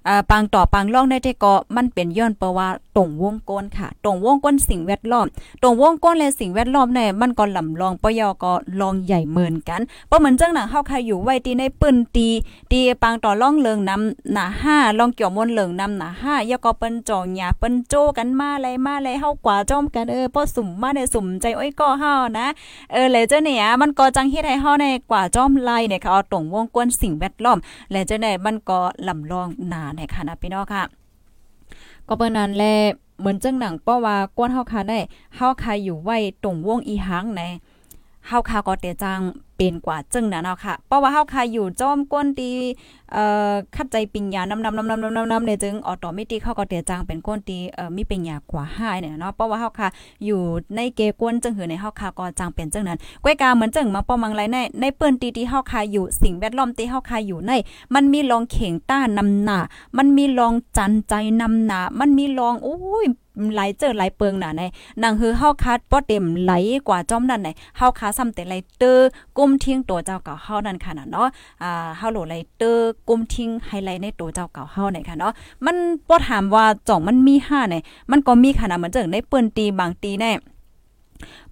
[0.08, 5.26] อ่าปังต่อปังล่องได้ที่ก็มันเป็นย้อนเพราะว่า ตรงวงก้นค่ะ ตรงวงก้นสิ่งแวดล้อม
[5.62, 12.28] ตรงวงก้นและสิ่งแวดล้อมเนี่ยมันก็ลำลองปยอก็ลองใหญ่เหมือนกันเพราะเหมือนจังหนังเฮาใครอยู่ไว้ตีในปืนตี
[12.72, 22.48] ตีปังต่อล่องเลิงนำหนาห้าลองเกี่ยวมนเลิงนำหนาห้ายก็เปิ้นจองหยาเปิ้นโจกันมาอะไรมาอะไรเฮากว่าจ้อมกันเออพอสุ่มมาในสุ่มใจอ้อยก็เฮานะ
[22.92, 27.58] เออแล้วเจ้าเนี่ยมันก็จังเฮ็ดให้เฮาในกว่าจ้อมไล่เนี่ยค่ะเอาตรงวงก้นสิ่งแวดล้อม
[27.92, 31.05] และเจ้าเนี่ยมันก็ลำลองหนาในค่ะนะพี่น้องค่ะ
[32.08, 32.64] ก็เปิ้นนั้นแล
[33.20, 35.00] เหมือนจังหนังเพราว่าก้นเฮาคาได้
[35.36, 37.42] เฮาคาอยู่ไว้ตรงวงอีหังใน
[38.28, 39.22] เฮาคาก็เตจัง
[39.56, 42.50] เป็นกว่าจึงนะเนาะค่ะ เพราะว่าเฮาคาอยู่จอมก้นตี
[43.14, 49.88] เอ่อคัดใจปิญญานำนำนำนำนำนำเนี่ยจึงออโตเมติกเฮาก็เตจังเป็นก้นตีเอ่อมีปัญญากว่า5เนี่ยเนาะเพราะว่าเฮาคา
[50.26, 50.42] อยู่
[50.76, 57.52] ในเกกวนจึงหือในเฮาคาก็จังเป็นจังนั้นก้วยกาเหมือนจังมังป้อมังไรในในเปิ้นตีที่เฮาคาอยู่สิ่งแวดล้อมที่เฮาคาอยู่ใน
[57.96, 59.58] มันมีรองเข่งต้านำหน้า
[59.98, 63.08] มันมีรองจันใจนำหน้ามันมีรองโอ้ย
[63.54, 64.62] ไหลเจอไหลเปิงหน่ะใน
[65.02, 66.54] นางคือเฮาคัดป้อเต็มไหล
[66.88, 69.00] กว่าจอมนั่นไหนเฮาคาซ้ำแต่ไหลเตอ
[69.38, 71.28] กุมทิ้งตัวเจ้าเก่าเฮานั่นค่ะเนาะ
[71.64, 75.34] อ่าเฮาโหลไลเตอร์กุมทิ้งไฮไลท์ในตัวเจ้าเก่าเฮาไหนค่ะเนาะ
[75.66, 75.76] มัน
[76.10, 77.76] บ่ถามว่าจ่องมันมี5ไหน
[78.12, 80.32] มันก็มีขนาดเหมือนจังในปืนตีบางตีแน่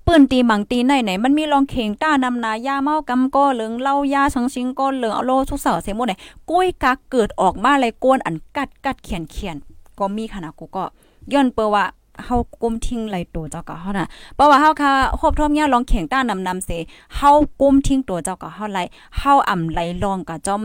[0.06, 6.14] ปืนตีบางตีไหนไหนมันมีรองเข่งต้านำนายาเมากำก็เหลืองเล่ายาชังชิงก็เหลืองเอาโลทุกเสาเสหมดไหน
[6.50, 9.56] กุ้ยกักเกิดออกมาเลยกวนอันกัดกัดเขียนเขียน
[10.00, 10.86] ก็มีขนาดกูก็
[11.34, 11.86] ย้อนเปว่า
[12.26, 16.70] เฮากุมทิ้งไหลตัวเจ้าก็เฮาน่ะเพราะว่าเฮาค่ะครบทอมยลองแข่งต้านำนำเส
[17.16, 18.80] เฮากุมทิ้งตัวเจ้าก็เฮาไหล
[19.18, 20.62] เฮาอ่ำไหลลองก็จอม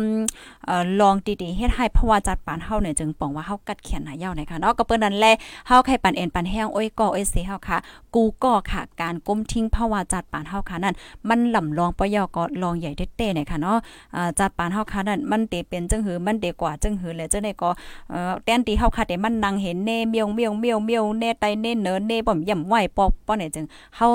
[0.66, 5.32] เอ่อลองดีๆเฮ็ดให้เพราะว่าจัดปานเฮาเนี่ยจึงป้องว่าเฮากัดแขนหายาวในค่ะเนาะก็เปิ้นนั่นแหละ
[5.66, 7.78] เฮาไข่ปันเอ็นปันแห้งโอ้ยก็โอ้ยเสเฮาค่ะ
[8.14, 10.94] กูก็ค่ะ การกุมทิ้งเพราะว่าจัดปานเฮาค่ะนั่น
[11.28, 13.78] มันลำลองปยอก็ลองใหญ่เต้ๆเนี่ยค่ะเนาะ
[14.14, 17.70] อ่าจัดปานเฮาค่ะนั่นมันเตเป็นจังหือมันเตกว่าจังหือแล้วจังได๋ก็
[18.10, 24.08] เอ่อแตนตีเฮาค่ะแต่มันนั่งเห็นเน่เมียวเมียวเมียวเมียวเน่ไตเน่เนินเน่บ่มย่ำไหวปอกป้อเนี่ยจึงเฮา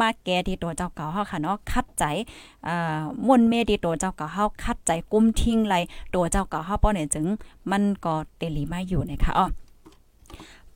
[0.00, 2.04] มาแก่ที่ตัวเจ้าเก่าเฮาค่ะเนาะคัดใจ
[2.68, 5.76] อ่ามนเมที่ตัวเจ้าเก่าเฮาคัดใจกุมทิ้งไร
[6.14, 7.26] ตัวเจ้าเก่าเฮาป้อเนี่ยจึง
[7.70, 9.48] มันก็เตลีมาอยู่นะคะอ๋อ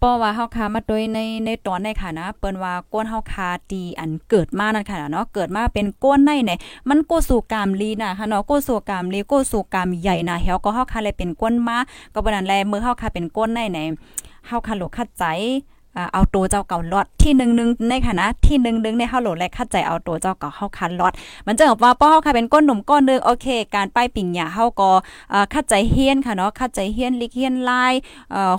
[0.03, 11.79] ป้อว่าเฮาคามาโดยในในตอนในค่ะนะเปิ้นว่าก้นเฮาคาตีอันเกิดมานั่นค่ะเนาะเกิดมาเป็นก้นในเนี่ยมันโกสู่กามลีน่ะค่ะเนาะโกสู่กามลีโกสู่กามใหญ่น่ะเฮาก็เฮาคาเลยเป็นก้นมา
[12.15, 13.89] ก็บ่นั้นแลมือเฮาคาเป็นก้นในเนี่ย
[14.47, 15.25] เฮาคาโลคัดใจ
[16.13, 21.13] เอาตัวเจ้าเก่าลอดที่หนึ่งหนึ่งในคณะที่หนึ่งหนึ่งในเฮาโหลและคัดใจเอาตัวเจ้าเก่าเฮาคันลอด
[21.47, 24.91] มันจะบอกว่าป้อเฮาค่ะเป็นก้นหนุ่มก้อนนึงโอเค การป้ายปิ่งหยาเฮาก็
[25.53, 27.95] คัดใจเฮียนค่ะเนาะคัดใจเฮียนลิกเฮียนลาย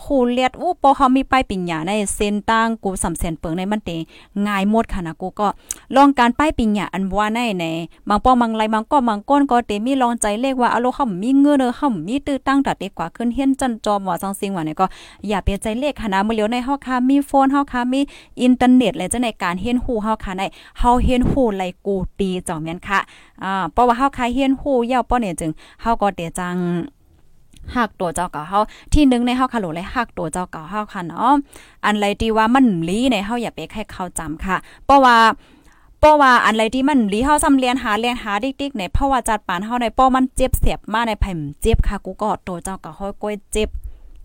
[0.06, 3.92] คู่เลียดอู้ป้อเฮามีป้ายปิ่งหยาในเส้นตั้งกูสำเสนเปิงในมันเต
[4.48, 5.48] ง่ายหมดค่ะนะกูก็
[5.96, 7.66] ลองการป้ายปิ่งหยาอันว่าในใน
[8.10, 14.86] บางป้อบางไรบางก็บางก้นก็เตมีลองใจเลขว่าอโลเฮามีเงินเด้อเฮามีตื้อตั้งตัดดีกว่าขึ้นเฮียนจันจอมว่าจังซิงว่าเนี่ยก็
[15.28, 18.02] อย่าเปลี่ยนใจเลขค่ะนะมื้อเลียวในเฮาค่ะมีโฟนเฮาค่ะมี
[18.42, 20.44] อินเทอร์เน็ตเลยจะในการเฮียนฮู้เฮาค่ะใน
[20.80, 23.00] เฮาเฮียนฮู้ไลกูตีจ่อแม่นค่ะ
[23.44, 26.58] อ่าเพราะว่าเฮาค่ะเฮียนฮู้ยาวป้อเนี่ยจึงเฮาก็เตจัง
[27.76, 28.60] หักตัวเจ้าเก่าเฮา
[28.94, 31.34] ที่นึงในเฮาคาโหลเลยหักตัวเจ้าเก่าเฮาค่ะเนาะ
[31.86, 35.18] อันไรที่ว่ามันลีในเฮาอย่าไปแค่เข้าจำค่ะ เพราะว่า
[36.00, 43.70] เพราะว่าอันไรที่มันลีเฮาซ้ำเรียนหาเรียนหาดิกๆในเพราะว่าจัดปานเฮาในป้อมันเจ็บเสียบมาในไผมเจ็บค่ะกูก็ตัวเจ้าเก่าเฮาก้อยเจ็บ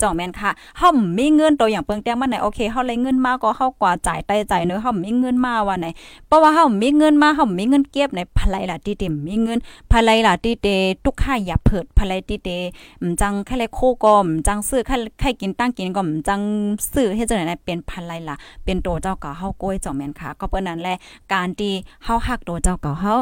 [0.02, 5.86] จ่องแม่นค่ะเฮามีเงินตัวอย่างเปิงแต้งมาไหนโอเคเฮาเลยเงินมาก็เฮากว่าจ่ายไต้จ่ายเนื้อเฮามีเงินมาว่าไหน
[6.28, 9.58] เพราะว่าเฮามีเงินมาเฮามีเงินเก็บในภายล่ะที่เต็มมีเงิน
[9.90, 10.68] ภายล่ะที่เต
[11.04, 12.48] ทุกค่าอย่าเผิดภายที่เต
[13.02, 16.40] มจังแค่เลยโคก็มจังซื้อแค่แค่กินตั้งกินก็มจัง
[16.92, 20.94] ซื้อเฮ็ดจังได๋เป็นภายล่ะเป็นตัวเจ้าเก่าเฮาก้อยจ่องแม่นค่ะ ก็เปิ้นนั้นแหละ
[21.32, 21.72] การที่
[22.04, 23.14] เฮาฮักตัวเจ้าเก่าเฮา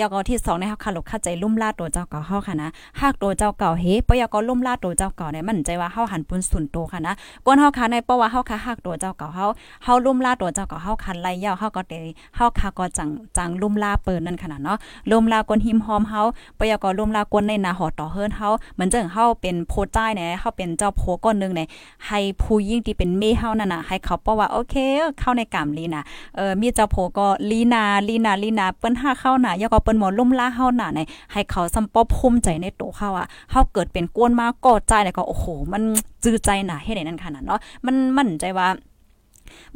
[0.00, 7.14] ยากอที่2ในเฮาคาลกเข้าใจลุ่มลาตัวเจ้าเก่าเฮาค่ะนะหากตัวเจ้าเก่าเฮปยากอลุ่มลาตัวเจ้าเก่าเนี่ยมันใจว่าเฮาหันปุนสุนโตค่ะนะ
[7.46, 9.46] ก้นเฮาค่ะในเพราะว่าเฮาค่ะหักตัวเจ้าเก่าเฮา
[9.84, 11.94] เฮาลุ่มลาตัวเจ้าเก่าเฮาคันไล่ยาวเฮาก็เต
[12.36, 14.78] เฮาค่ะก็จังจังลุ่มลาเปิ้นนั่นขนาดเนาะ
[15.10, 16.20] ลุ่มลากนหิมหอมเฮา
[16.58, 21.66] ปยากอลุ่มลากนในนาหอต่อเฮิรนเฮาเหมือนจังเฮาเป็นโพจ้ายเนี่ยเฮาเป็นเจ้าโพก้อนนึงเนี่ย
[22.06, 24.74] ให้ผู้ยิ่งที่เป็นเมเฮานั่นน่ะให้เขาเพราะว่าโอเค
[25.18, 26.02] เข้าในกามลีนะ
[26.36, 31.00] เออมีเจ้าโพก็ลีนาลีนาลีนาเปิ้นหาเข้าน่ะยากอเปิ้นหมอลุ่มลาเฮาหน่ะใน
[31.32, 35.82] ให้เขาซำปอภูมิใจในตัวเขาอะเฮาเกิดเป็นกวนมากอดใจเนี่ยก็โอ้โห มัน
[36.24, 38.68] จื้อใจน่ะเฮ็ดได้นั่นขนาดเนาะมันมั่นใจว่า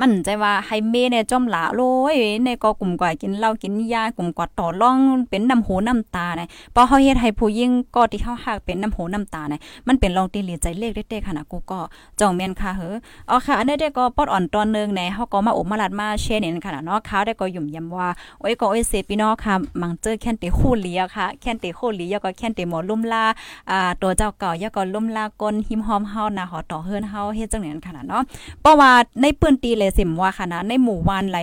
[0.00, 1.80] มันใจว่าให้เมเนี่ยจอมหลาโล
[2.14, 11.80] ยในก็กลุ่มกว่ากินเหล้ากินยากลุ่มกว่าต่อร่องเป็นน้ำหูน้ำตาเนี่ยพอเฮาเฮ็ดให้ผู้หญิงก็ที่เฮาฮักเป็นน้ำหูน้ำตาเนี่ยมันเป็นลองตีเหลียใจเลขเด้ๆค่ะนะกูก็
[12.20, 12.94] จองแม่นค่ะเฮ้อ
[13.30, 18.08] อ๋อค่ะอันนี้ได้ก็ปอดอ่อนตอนนึงในเฮาก็มาอบมาลัดมาแชร์เนี่ยค่ะเนาะเขาได้ก็ยุ่มยำว่า
[18.40, 23.24] โอ้ยก็โอ้ยเสพี่น้องค่ะมังเจอแค่นติคู่เลียค่ะแค่นติคู่เลียก็แค่นติหมอลุ่มลา
[23.70, 28.22] อ่าตัวเจ้าเก่ายก็ลุ่มลากลหิมหอมเฮานะหอต่อเฮิรนเฮาเฮ็ดจังนั้นค่ะเนาะ
[28.60, 31.38] เพราะว่าในปื้นตีเลยสิมว่าค่ะนะในหมู่วันไหล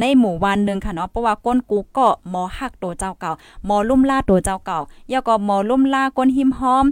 [0.00, 3.32] ในหมู่วันนึงค่ะเนาะเพราะว่าก้นกูก็หมอหักตัวเจ้าเก่า
[3.66, 4.78] หมอลุ่มล่าตัวเจ้าเก่า
[5.12, 6.84] ย่าก็หมอลุ่มล่าก้นหิมหอม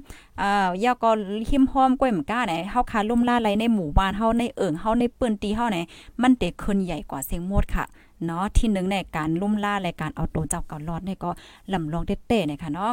[0.42, 1.10] อ่าย่าก็
[1.50, 5.78] หิมหอมก้อยมก้าไหนเฮาคาลุ่มล่าไหลในหมู่บ้านเฮาในเอิงเฮาในปืนตีเฮาไหน
[6.22, 7.84] มันเตขึ้นใหญ่กว่าเสียงมดค่ะ
[8.24, 11.30] เนาะที่หนึ่งในการลุ่มล่าและการเอาตัวเจ้าเก่ารอดเนี่ยก็
[11.72, 12.90] ลำลองเต้ๆนะคะเนาะ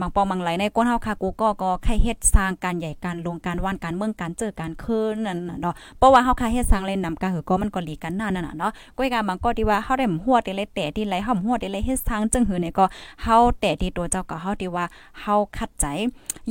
[0.00, 12.84] มังปองมังไหลในก้นเฮาค่ะกูก็ก็ใครเฮ็ดสร้างการใหญ่การลงการว่านการเมืองการเจอการคืนนั่นเนาะเพราะว่าเฮาค่ะเฮ็ดสร้างเล่นนำการหือก็มันก็หลีกันนั่นน่ะเนาะก้อยกาบางก็ที่ว่าเฮาได้หัวได้เลยแต่ที่ไหลเฮาหัวได้เลยเฮ็ดสร้างจึงหือเนี่ยก็
[13.22, 14.84] เฮาแต่ที่ตัวเจ้าก็เฮาที่ว่า
[15.20, 15.84] เฮาคัดใจ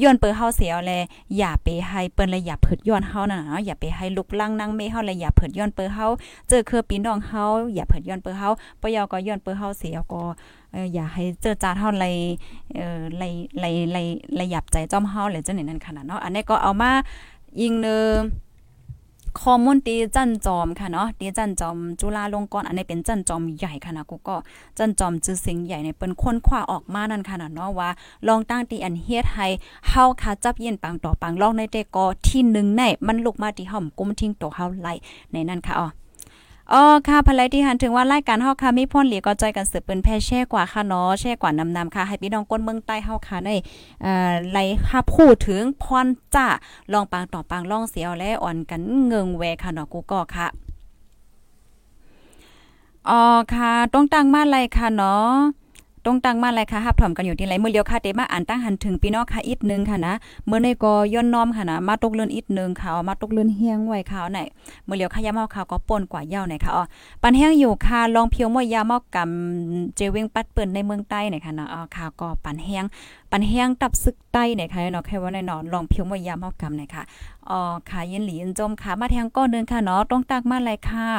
[0.02, 0.92] ย้อนเปิ้เฮาเสียแล
[1.38, 6.06] อย่าไปให้เปิ้นเลยอย่าเผิดย้อนเฮานั่นน่ะเนาะอย่าไปให้ลุกลังนั่งเมเฮาเลยอย่าเผิดย้อนเปิ้เฮา
[6.50, 7.44] เจอคือพี่น้องเฮา
[7.76, 8.50] อย่าเผิดย้อนเปิ้เฮา
[8.82, 10.22] ปยอก็ย้อนเปิ้เฮาเสียก็
[10.94, 12.06] อย่าให้เจอจาเท่าไร
[12.76, 13.24] เออไร
[13.60, 13.98] ไรไร
[14.36, 16.92] ไรหยับใจจ้อมเฮาเลยจังไหนนั่นขนาดเนาะอันนี้ก็เอามา
[17.62, 17.98] ยิงเนอ
[19.42, 24.36] ข้อมูลตีจันจอมค่ะเนาะตีจันจอมจุฬาลงกรณ์อันนี้เป็นจันจอมใหญ่ค่ะนะกูก็
[24.78, 27.90] จันจอมจื้อเสียงใหญ่เนี่ยเป็นคนคว้าออกมานั่นค่ะเนาะว่า
[28.28, 29.48] ลองตั้งตีอันเฮ็ดให้
[29.90, 34.88] เฮาค่ะจับเย็นปังต่อปังลองในเตก็ที่1ในมันลุกมาที่ห่อมกุมทิ้งตัวเฮาไหล
[35.32, 35.88] ในนั่นค่ะอ๋อ
[36.72, 43.50] อ๋อค่ะภรรยที่หันถึงว่ารายการเฮาค่ะมีพ่นเหลียก็จกันสืบเปิ้นแพ่แช่กว่าค่ะเนาะแช่กว่านำนำค่ะ ให้พี่น้องก้นเมืองใต้เฮาค่ะใน
[44.02, 46.48] เอ่อไล่ค่ะพูดถึงพรจ้า
[46.94, 50.48] ลองปางต่อปางล่องเสียวและอ่อนกันเงิงแวค่ะเนาะกูก็ค่ะ
[53.10, 53.22] อ๋อ
[53.54, 55.32] ค่ะต้องตั้งมาไรค่ะเนาะ
[56.06, 60.14] ตรงตั้งมาเลยค่ะฮับถอมกันอยู่ที่ไรเมื่อเลียวค่ะเตมาอ่านตั้งหันถึงพี่น้องค่ะอีกนึงค่ะนะ
[60.48, 64.40] เมื่อในก็ย้อนน้อมค่ะนะมาตกเลื่อนอีกนึงค่ะมาตกเลื่อนเฮียงไว้ค่ะไหน
[64.86, 66.84] เมื่อเลียวค่ะยาเมาค่ะก็ป่นกว่าเย้าไหนค่ะอ๋อ
[67.22, 72.84] ปันแห้งอยู่ค่ะลองเพียวมวยยาเมากำเจเวงปัดเปิ้นในเมืองใต้ไหนค่ะนะอ๋อค่ะก็ปันแห้ง
[73.32, 77.04] ปันแห้งตับซึกใต้ไหนค่ะเนาะแค่ว่าในนอนลองเพียวมวยยาเมากำไหนค่ะ
[77.50, 81.10] อ๋อค่ะยินหลียินจมค่ะมาแทงก้อนเดินค่ะเนาะต้องตักมาเลยค่ะ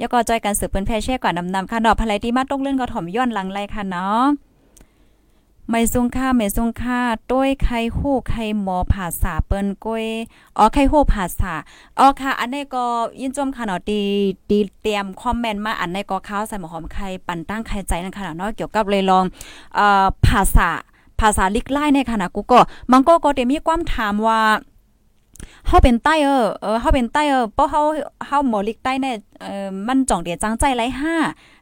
[0.00, 4.24] ยก็จอยกันสืบเปิ้นแพ่แช่ก่อนนำนำค่ะเนาะภรรยที่มาตกเลื่อนก็ถ่อมย้อนหลังไรค่ะเนาะ
[5.70, 10.06] ไม่ซุงค่าไม่ซุงค่าต้วยไข่ฮู้ไข่หมอภาษาเปิ้นก้อย
[10.58, 11.52] อ๋อไข่ฮู้ภาษา
[11.98, 12.84] อ๋อค่ะ อันนี้ก็
[13.20, 14.00] ยินจมค่ะเนาะตี
[14.48, 19.24] ตีเตรียมคอมเมนต์มาอันนี้ก็ข้าวใส่หมอหอมไข่ปั่นตั้งไข่ใจนั่นค่ะเนาะเกี่ยวกับเลยลอง
[19.74, 20.68] เอ่อภาษา
[21.20, 22.60] ภาษาลิกไล่ในขณะกูก็
[22.92, 24.40] มันก็ก็เตมีความถามว่า
[25.66, 27.80] เฮาเป็นใต้เออเออเฮาเป็นใต้เออเพราะเฮา
[28.26, 31.14] เฮาหมอลิกใต้เนี่ยเออมันจ่องเดียจังใจไรห้า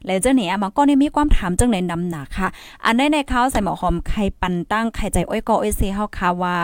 [0.05, 2.47] แล้วเจ้าเนี่ยมันก็นี่มีความถามจังในนำหนักค่ะ
[2.85, 6.55] อันในในเขาใส่หมอหอมไข่ปันตั้งไข่ใจอ้อยกออ้อยเซเฮาค่ะว่า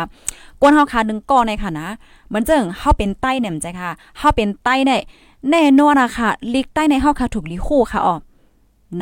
[0.62, 1.88] กวนเฮาค่ะนึงก้อนในค่ะนะ
[2.28, 5.00] เหมือนจังเฮาเป็นใต้เนี่ยมันใจค่ะเฮาเป็นใต้เนี่ย
[5.50, 8.16] แน่นอนอะค่ะลิกใต้ในเฮาค่ะถูกลิคู่ค่ะอ๋อ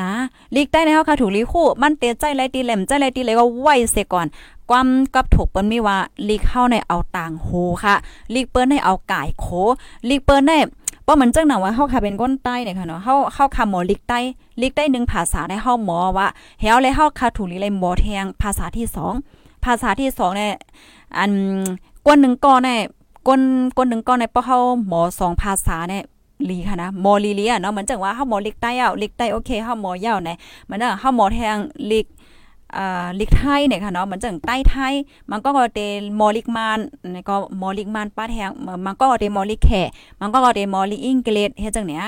[0.02, 0.14] นะ
[0.56, 4.26] ลีกใต้ในเฮาค่ะถูกลีคู่มันเตใจไรตีแหลมใจไรตีเลยก็ไว้เสียก่อน
[4.70, 5.98] ความกับถูกเปิ้นมีว่า
[6.30, 7.50] ลีกเข้าในเอาต่างโห
[7.84, 7.96] ค่ะ
[8.34, 9.46] ลีกเปิ้นให้เอาก่ายโค
[10.10, 10.58] ลีกเปิ้นได้
[11.04, 14.20] เพราะมันจังหนังว่าเฮาค่ะเป็นก้นใต้เนี่ยค่ะเนาะเฮาเฮาคำหมอลีกใต้
[14.62, 16.28] ลีกใต้หนึ่งภาษาได้เฮาหมอว่า
[16.62, 18.86] เฮาเลยเฮาค่ะถูลีเลยหมอแทงภาษาที่
[19.26, 20.54] 2ภาษาที่2เนี่ย
[21.18, 21.32] อัน
[22.06, 22.80] กวนหนึ่งก้อนเนี่ย
[23.28, 23.42] กวน
[23.78, 26.04] กวนหนึ่งก้อนเนี่ยเพราะเฮาหมอสองภาษาเนี่ย
[26.50, 30.32] ลีค่ะนะหมอลีเลียเนาะเหมือนจังว่าเฮาหมอลิกใต้อะลิกใต้โอเคเฮาหมอยาวไหน
[30.70, 31.58] มันน่ะเฮาหมอแทง
[31.92, 32.06] ลิก
[33.20, 34.94] ลิกไทยเนี่ยค่ะเนาะเหมือนจังใต้ไทย
[35.32, 35.80] มันก็ก็เต
[36.20, 36.80] มอลิกมาน
[37.10, 38.50] นี่ก็มอลิกมานป้าแทง
[38.86, 39.70] มันก็เตมอลิกแข
[40.20, 42.06] มันก็ก็เตมอลิกอังกฤษเฮ็ดจังเนี้ย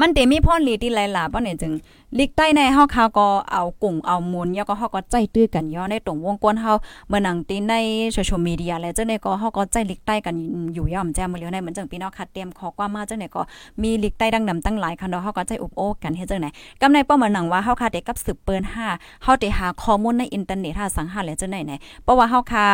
[0.00, 1.72] มันเตมีพ่อลีที่หลายๆป้าเนี่ยจึง
[2.18, 6.72] ลิกใต้ในเฮาคาก็เอากุ้งเอามูลยก็เฮาก็ใจตื้อกันย่อในตรงวงกวนเฮา
[7.08, 7.74] เมื่อหนังตีใน
[8.12, 10.34] โซเชียลมีเดียแล้วจังได๋ก็เฮาก็ใจลิกใต้กัน
[10.74, 13.42] อยู่ย่อมแจ้มื้อเลี้ยวในเหมือนจังพี่น้องคัดเตรียมขอความมาจังได๋ก็
[13.82, 16.50] มีลิกใต้ดังนำตั้งหลายคันเนาะเฮาก็ใจอุบโอ้กันเฮ็ดจังได๋
[16.80, 22.64] กำในป้อเมือหนังว่าเฮาคาได้กับสืบเปิ้น5เฮาได้หาข้อมูลในอินเทอร์เน็ตหาสังหาแล้วจังได๋ไหนเพราะว่าเฮาคา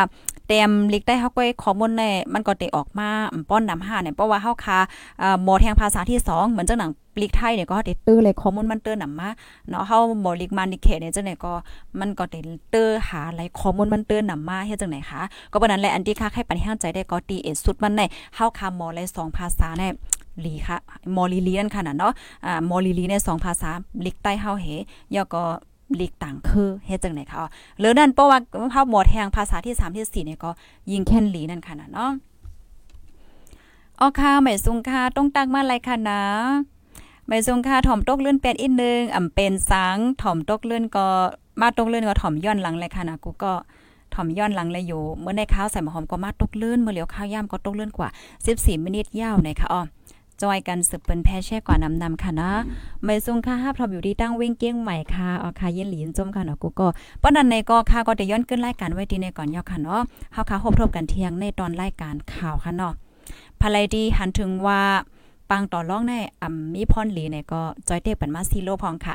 [0.49, 2.03] เต็มลิกได้เฮาก็ข้อมูลใน
[2.35, 3.09] มันก็เตออกมา
[3.49, 4.79] ป้อนนำ5เนี่ยเพราะว่าเฮาคา
[5.19, 6.91] เอ่อหมอแทงภาษาที่2เหมือนจังหนัง
[7.23, 9.29] ลิกไทยเนี่ยก็ได้ตื้อเลยข้อมูลมันเตื้อนำมา
[9.69, 11.53] เนาะเฮาบ่ลิกมันนิเคเนี่ยจังได๋ก็
[12.01, 18.03] มันก็ได้เตื้อหาหลายข้อมูลมันเตื้อนำมาเฮ็ดจังได๋คะก็บ่นั้นแหละอันที่ค่าให้ปันให้ใจได้ก็ตีเอสุดมันใน
[18.35, 19.83] เฮาคาหมอเลย2ภาษาใน
[20.45, 20.77] ลีค่ะ
[21.17, 22.13] มอลีลีนั่นค่ะเนาะ
[22.47, 23.71] อ่ามอลีลีใน2ภาษา
[24.05, 24.67] ลิกใต้เฮาเฮ
[25.15, 25.45] ยอก็
[26.01, 27.49] ลีกต่างคือเฮ็ดจังไหนคะอ๋อ
[27.79, 28.39] หรือนั่นเพราะว่า
[28.73, 30.51] เฮาหมดแทงภาษาที่3ที่4เนี่ยก็
[30.91, 32.11] ยิงแค่นหลีนั่นค่ะเนาะ
[34.01, 36.23] อ๋อค่ะไม่ซุงค่ะต้องตักมาไรค่ะนะ
[37.27, 41.07] ไม่ซุงค่ะถ่อมตกเลื่อนเป็ดอีกนึงอ่ำเป็นสังถ่อมตกเลื่อนก็
[41.61, 43.53] มาตกเลื่อนก็ถ่อมย้อนหลังเลยค่ะนะกูก็
[44.15, 48.09] ถ่อมย้อนหลังเลยอยู่เมื่อในข้าวใส่หมหอมก็มาตกเลื่อนเมื่อเหลียวข้าวย่ำก็ตกเลื่อนกว่า
[48.47, 49.83] 14มินิยาวในค่ะอ๋อ
[50.43, 52.51] จอยกันสืบเปิ้นแพ้แช่กว่านำนำค่ะนะ
[53.05, 56.87] ไม่ซุงค่ะฮับทอมอยู่ที่ตั้งเว้งเกี้ยงใหม่ค่ะออค่ะเย็นหลีนจมค่ะเนาะกูก็
[57.23, 60.01] ป้อนนั้นในก็ค่ะก็ได้ย้อนขึ้นรายการไว้ที่ในก่อนยอค่ะเนาะ
[60.33, 62.93] เฮาค่ะพบทบกันเที่ยงในตอนรายการข่าวค่ะเนาะ
[63.61, 64.81] ภายดีหันถึงว่า
[65.51, 69.15] ปังต่อร้องในอ่ำมีพรหลีเนี่ยก็จอยเตปันมาซีโลพองค่ะ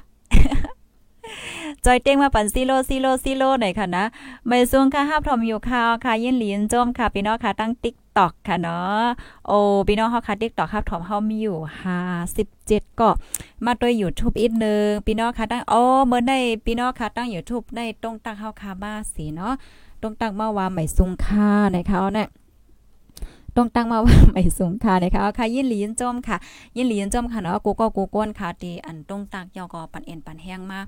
[1.86, 4.04] จอยเต้งมาปันซีโลซีโลซีโลหน่อยค่ะนะ
[4.48, 9.04] ไม่ซุงค่ะฮับทอมอยู่ข่าวค่ะยินหลีนจมค่ะพี่น้องค่ะตั้งติ๊ก ตอกค่ะเนาะ
[9.48, 11.58] โอ้พี่น้องเฮาค่ะติ๊กตอกครับทอมเฮามีอยู่
[12.30, 13.10] 57ก็
[13.66, 15.74] มาด้วย YouTube อีกนึงพี่น้องค่ะตั้งโอ
[16.08, 19.54] เมื่อได้พี่น้องค่ะตั้ง YouTube ได้ตรงตั้งเฮาค่ะมาสีเนาะ
[20.02, 22.30] ตรงตั้งมาว่าไม่ซุงค่ะนะคะเนี่ย
[23.58, 26.38] ต้องตั้งมาว่าไม่สูงค่ะนะคะค่ะยินหลียินจมค่ะ
[26.76, 30.80] ยินหลียินจมค่ะเนาะกูก็กูก้นค่ะตีอันต้องตักยอก็ปันเอ็นปันแห้งมา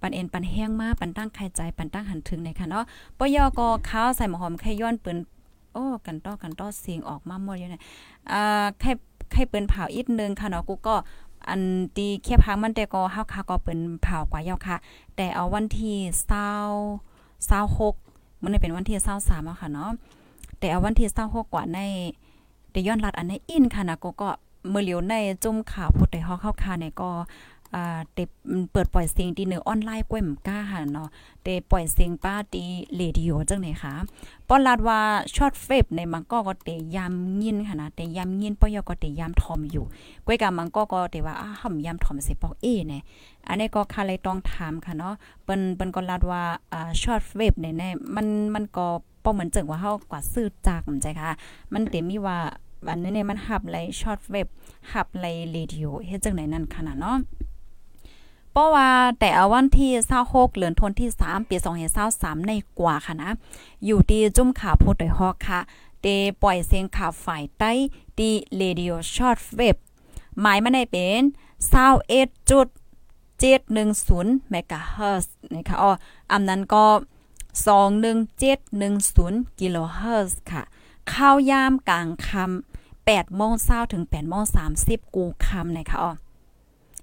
[0.00, 2.84] ปันเอ็นปันแห้งมาปันตั้งไข่ใจปันตั้งหันถึงในค่ะเนาะ
[3.18, 5.16] ปยอก็ข้าวใส่หมหอมไข่ย้อนปืน
[5.72, 7.82] โอ้กันต้อกันต้อเสียงออกมาหมดอยู่เนี่ย
[8.32, 8.90] อ่าไข่
[9.32, 10.94] ไข่เปิ้นเผาอีกนึงค่ะเนาะกูก็
[11.48, 11.62] อัน
[11.96, 14.76] ตีแค่พังมันแต่ก็เฮาค่ะก็เปิ้นเผากว่าเยาค่ะ
[15.16, 19.90] แต่เอาวันที่20 26มันเป็นวันที่23อะค่ะเนาะ
[20.58, 21.78] แต่เอาวันที่26กว่าใน
[22.72, 24.30] ได้ย้อนรัดอันในอินค่ะนะก็ก็
[24.70, 27.10] เมื่อเหลียวในจุ่มข่าวพุทธฮอกเข้าคาเนี่ยก็
[27.74, 28.18] อ่าเต
[28.72, 31.08] เปิดปล่อยเสียงที่เนื้อออนไลน์ก้วยมก้าค่ะเนาะ
[31.42, 32.62] เตปล่อยเสียงป้าตี
[32.96, 33.94] เรดิโอจังไหนคะ
[34.48, 35.00] ป้อนลาดว่า
[35.34, 39.84] ช็อตเฟบในมังก็ก็เตยามยินค่ะนะเตยามยินปอยก็เตยามทอมอยู่
[40.26, 43.02] ก้วยกับมังก็ก็เตว่าอ้าห่ำยามทอมสิปอกเอเนี่ย
[43.48, 48.86] อันนี้ก็ค่ะเลยต้องถามค่ะเนาะเปิ้นเปิ้นก็ลาดว่าอ่าช็อตเฟบเนี่ยมันมันก็
[49.24, 51.30] ป้อเหมือนจึงว่าเฮากว่าซื้อจากมันใจค่ะ
[51.72, 52.38] มันเต็มมีว่า
[52.86, 54.46] วันนี้เนี่ยมันหับไหลช็อตเว็บ
[54.92, 57.18] หับไหลเรดิโอเฮ็ดจังไหนนั่นขนาดเนาะ
[58.52, 59.90] เพราะว่าแต่อวันที่
[60.24, 61.56] 26เดือนธันวาคมที่3ปี
[62.02, 63.30] 2023ในกว่าค่ะนะ
[63.86, 65.60] อยู่ที่จุ่มขาพูดโดยฮอกค่ะ
[66.02, 66.06] เต
[66.42, 67.72] ปล่อยเสียงข่าวฝ่ายใต้
[68.18, 69.76] ที่เรดิโอช็อตเว็บ
[70.40, 71.22] หมายมันได้เป็น
[71.70, 75.90] 21.710เมกะเฮิรตซ์นะคะอ๋อ
[76.32, 76.86] อำนั้นก็
[78.62, 80.62] 21710กิโลเฮิรตซ์ค่ะ
[81.12, 82.60] ข้าวยามกลางค่ำ
[82.96, 84.44] 8โมงเช้าถึง8โมง
[84.80, 86.12] 30 กูค่ำนะคะอ๋อ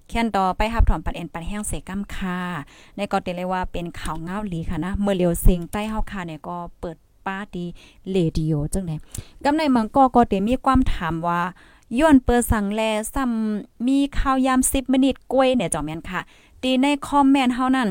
[0.10, 2.40] แค่นต่อไปหับถอมปันเอ็นปันแห้งเสกำค่ะ
[2.96, 7.66] ในก็เตเลยว่าเป็นข่าวเงาหลีค่ะนะ เมื่อเลียวเสียงใต้เฮาค่ะเนี่ยก็เปิดป้าดี
[8.12, 8.96] เรดิโอจังได๋
[9.44, 11.42] กำในมังก็ก็เตมีความถามว่า
[12.00, 12.82] ย้อนเปิดสั่งแล
[13.14, 16.20] ซ้ำมีข่าวยาม10มินิทกล้วยเนี่ยจ่อแม่นค่ะ
[16.64, 17.90] ตีในคอมเมนต์เฮานั่น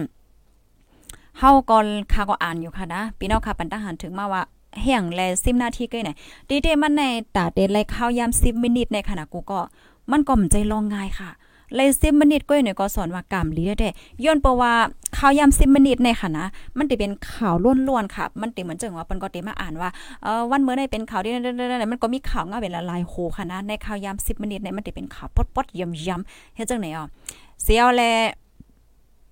[1.39, 1.79] เฮาก็
[2.13, 4.43] ค่ะก็อ่านอยู่ค่ะนะพี่น้องค่ะปันทหารถึงมาว่า
[4.85, 6.11] แห่งแล10นาทีก้ไหน
[6.49, 7.03] ดีเดมันใน
[7.37, 9.61] ตาเดนไลข่าวยาม10มินิทในขณะกูก็
[10.11, 11.31] มันก็มใจลองง่ายค่ะ
[11.75, 13.91] เลยซิมินิตก้อยเนี่ยก็สอนว่ากรรมลีได้
[14.25, 14.73] ย้อนเพราะว่า
[15.17, 16.47] ข่าวยามซิมินิตในค่ะนะ
[16.79, 17.55] มันจะเป็นข่าว
[17.89, 19.89] ล้วนๆค่ะ มันติเหมือนจังว่าเปิ้นก็ติมาอ่านว่า
[20.23, 21.33] เอ่อวันเมื่อได้เป็นข่าวที่
[21.93, 27.07] มันก็มีข่าวเงาเป็นละลายโหค่ะนะ ในข่าวยาม10มินิตเนี่ยมันจะเป็นข่าวปดๆย่ำๆเฮ็ดจังไหนอะ
[27.63, 28.03] เสียวแล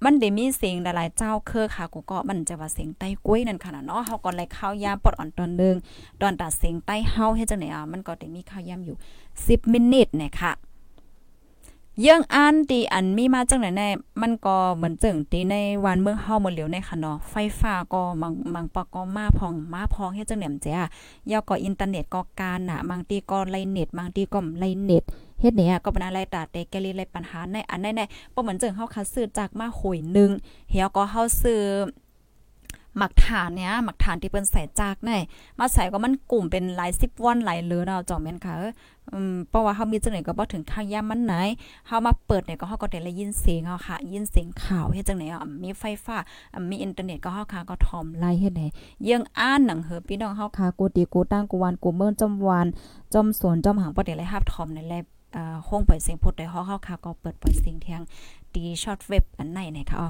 [0.04, 5.74] มันได้มีเสียงหลายๆเจ้าเครือค่ะกูก็มันจะว่าเสียงใต้กล้วยนั่นค่ะเนาะเฮาก็เลยข้าวยามปดอ่อนตอนนึง
[6.20, 8.96] ตอนตัดเสียงใต้เฮาเฮ็ดจังไหนอะมันก็ได้มีข้าวยามอยู่
[9.34, 10.52] 10มินิตเนี่ยค่ะ
[12.06, 13.88] ยังอันตีอันมีมาจังไหนแน่
[14.22, 15.54] มันก็เหมือนจึงตีใน
[15.84, 20.84] วันเมืองเฮาหมดเหลียวในค่ะเนาะไฟฟ้าก็มังมังปะก็มาพองมาพองเฮ็ดจังแหนมจ้า
[21.30, 25.02] ยาก็อินเทอร์เน็ตก็การน่ะบางทีก็ไลเน็ตบางทีก็ไลเน็ต
[25.40, 30.30] เฮ็ดเนี่ยก็เป็นอะไรตาเตแกลีไรปัญหาในอันในๆบ่เหมือนจึงเฮาคัดซื้อจากมาหอยนึง
[30.70, 31.60] เฮียก็เฮาซื้อ
[32.98, 35.10] หมักฐานเนี่ยหมักฐานที่เปิ้นใส่จากใน
[35.58, 38.54] มาใส่ก็มันกลุ่มเป็นหลายสิบวันหลายเลือเนาจ่อแม่นค่ะ
[39.12, 41.34] อืมเพราะว่าเฮามีจังได๋ก็บ่ถึงข้างยามมันไหน
[41.86, 46.16] เฮามาเปิดเนี่ยก็เฮาก็ได้ยินเสียงเฮาค่ะ ยินเสียงข่าวเฮ็ดจังได๋อะมีไฟฟ้า
[46.70, 48.68] มีอินเทอร์เน็ตก็เฮาค่ะก็ทอมไล่เฮ็ดให้
[49.08, 52.66] ยังอ่านหนังเฮอพี่น้องเฮาค่ะกูตีกูตั้งกูวันกูเมินจอมวาน
[53.12, 54.94] จอมสวนจอมหางบ่ได้เลยรับทอมในแล
[55.36, 58.00] อ่าห้องปล่อยเสียงพุดได้เฮาเฮาค่ะก็เปิดปล่อยเสียงเทียง
[58.54, 60.04] ดีช็อตเว็บอันไหนนะคะ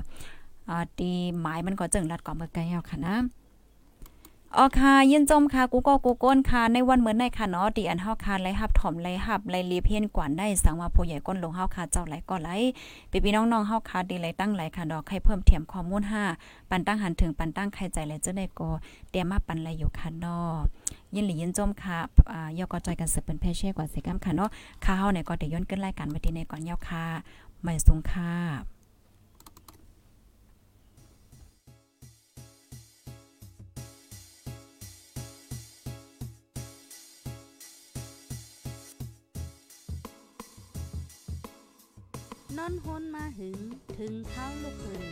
[0.68, 3.16] อ่าดีหมายมันก็จึงรัดก่อเมื่อไกลเอาค่ะนะ
[4.58, 12.50] อ๋อค่ะยินจมค่ะกูก็กูก้นค่ะในวันเหมือนในค่ะเนาะดีอันเฮาค่ะไล่หับถ่อมไล่หับไล่รีเพียนกว่าได้สังว่าผู้ใหญ่ก้นลงเฮาค่ะเจ้าไหลก็ไหล
[13.10, 16.02] ปีพี่น้องๆเฮาค่ะดีไหลตั้งไหลค่ะดอกให้เพิ่มเทียมข้อมูล
[16.36, 18.68] 5ปันตั้งหันถึงปันตั้งใครใจไหลเจ้าได้ก็
[19.10, 20.54] เตรียมมาปันไหลอยู่ค่ะเนาะ
[21.14, 21.98] ยินหลียินจมค่ะ
[22.32, 24.50] อ่ายอก็จอยกันสืบเป็นเพชเช่กว่าสิกรรมค่ะเนาะ
[24.84, 27.04] ค่ะเฮาเนี่ยก็ได้ย้อนขึ้นรายการไว้ที่ในก่อนยาวค่ะ
[27.62, 28.73] ไม่สูงค่ะ
[42.58, 43.58] นอนฮนมาหึง
[43.98, 45.04] ถึงเท้าลูกหึง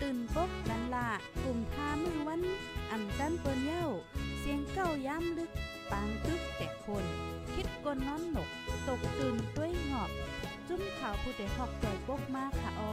[0.00, 1.08] ตื่นปกกันละ
[1.42, 2.40] กลุ่มทามือวัน
[2.90, 3.86] อ่ำจันเปิ้นเย้า
[4.38, 5.50] เสียงเก้าย้ำลึก
[5.90, 7.04] ปางตึกแต่คน
[7.54, 8.48] คิดกนนอนหนก
[8.86, 10.10] ตกตื่นด้วยหงอบ
[10.68, 12.92] จุ้มข่าวผู้ใดหอกใจปกมากค่ะออ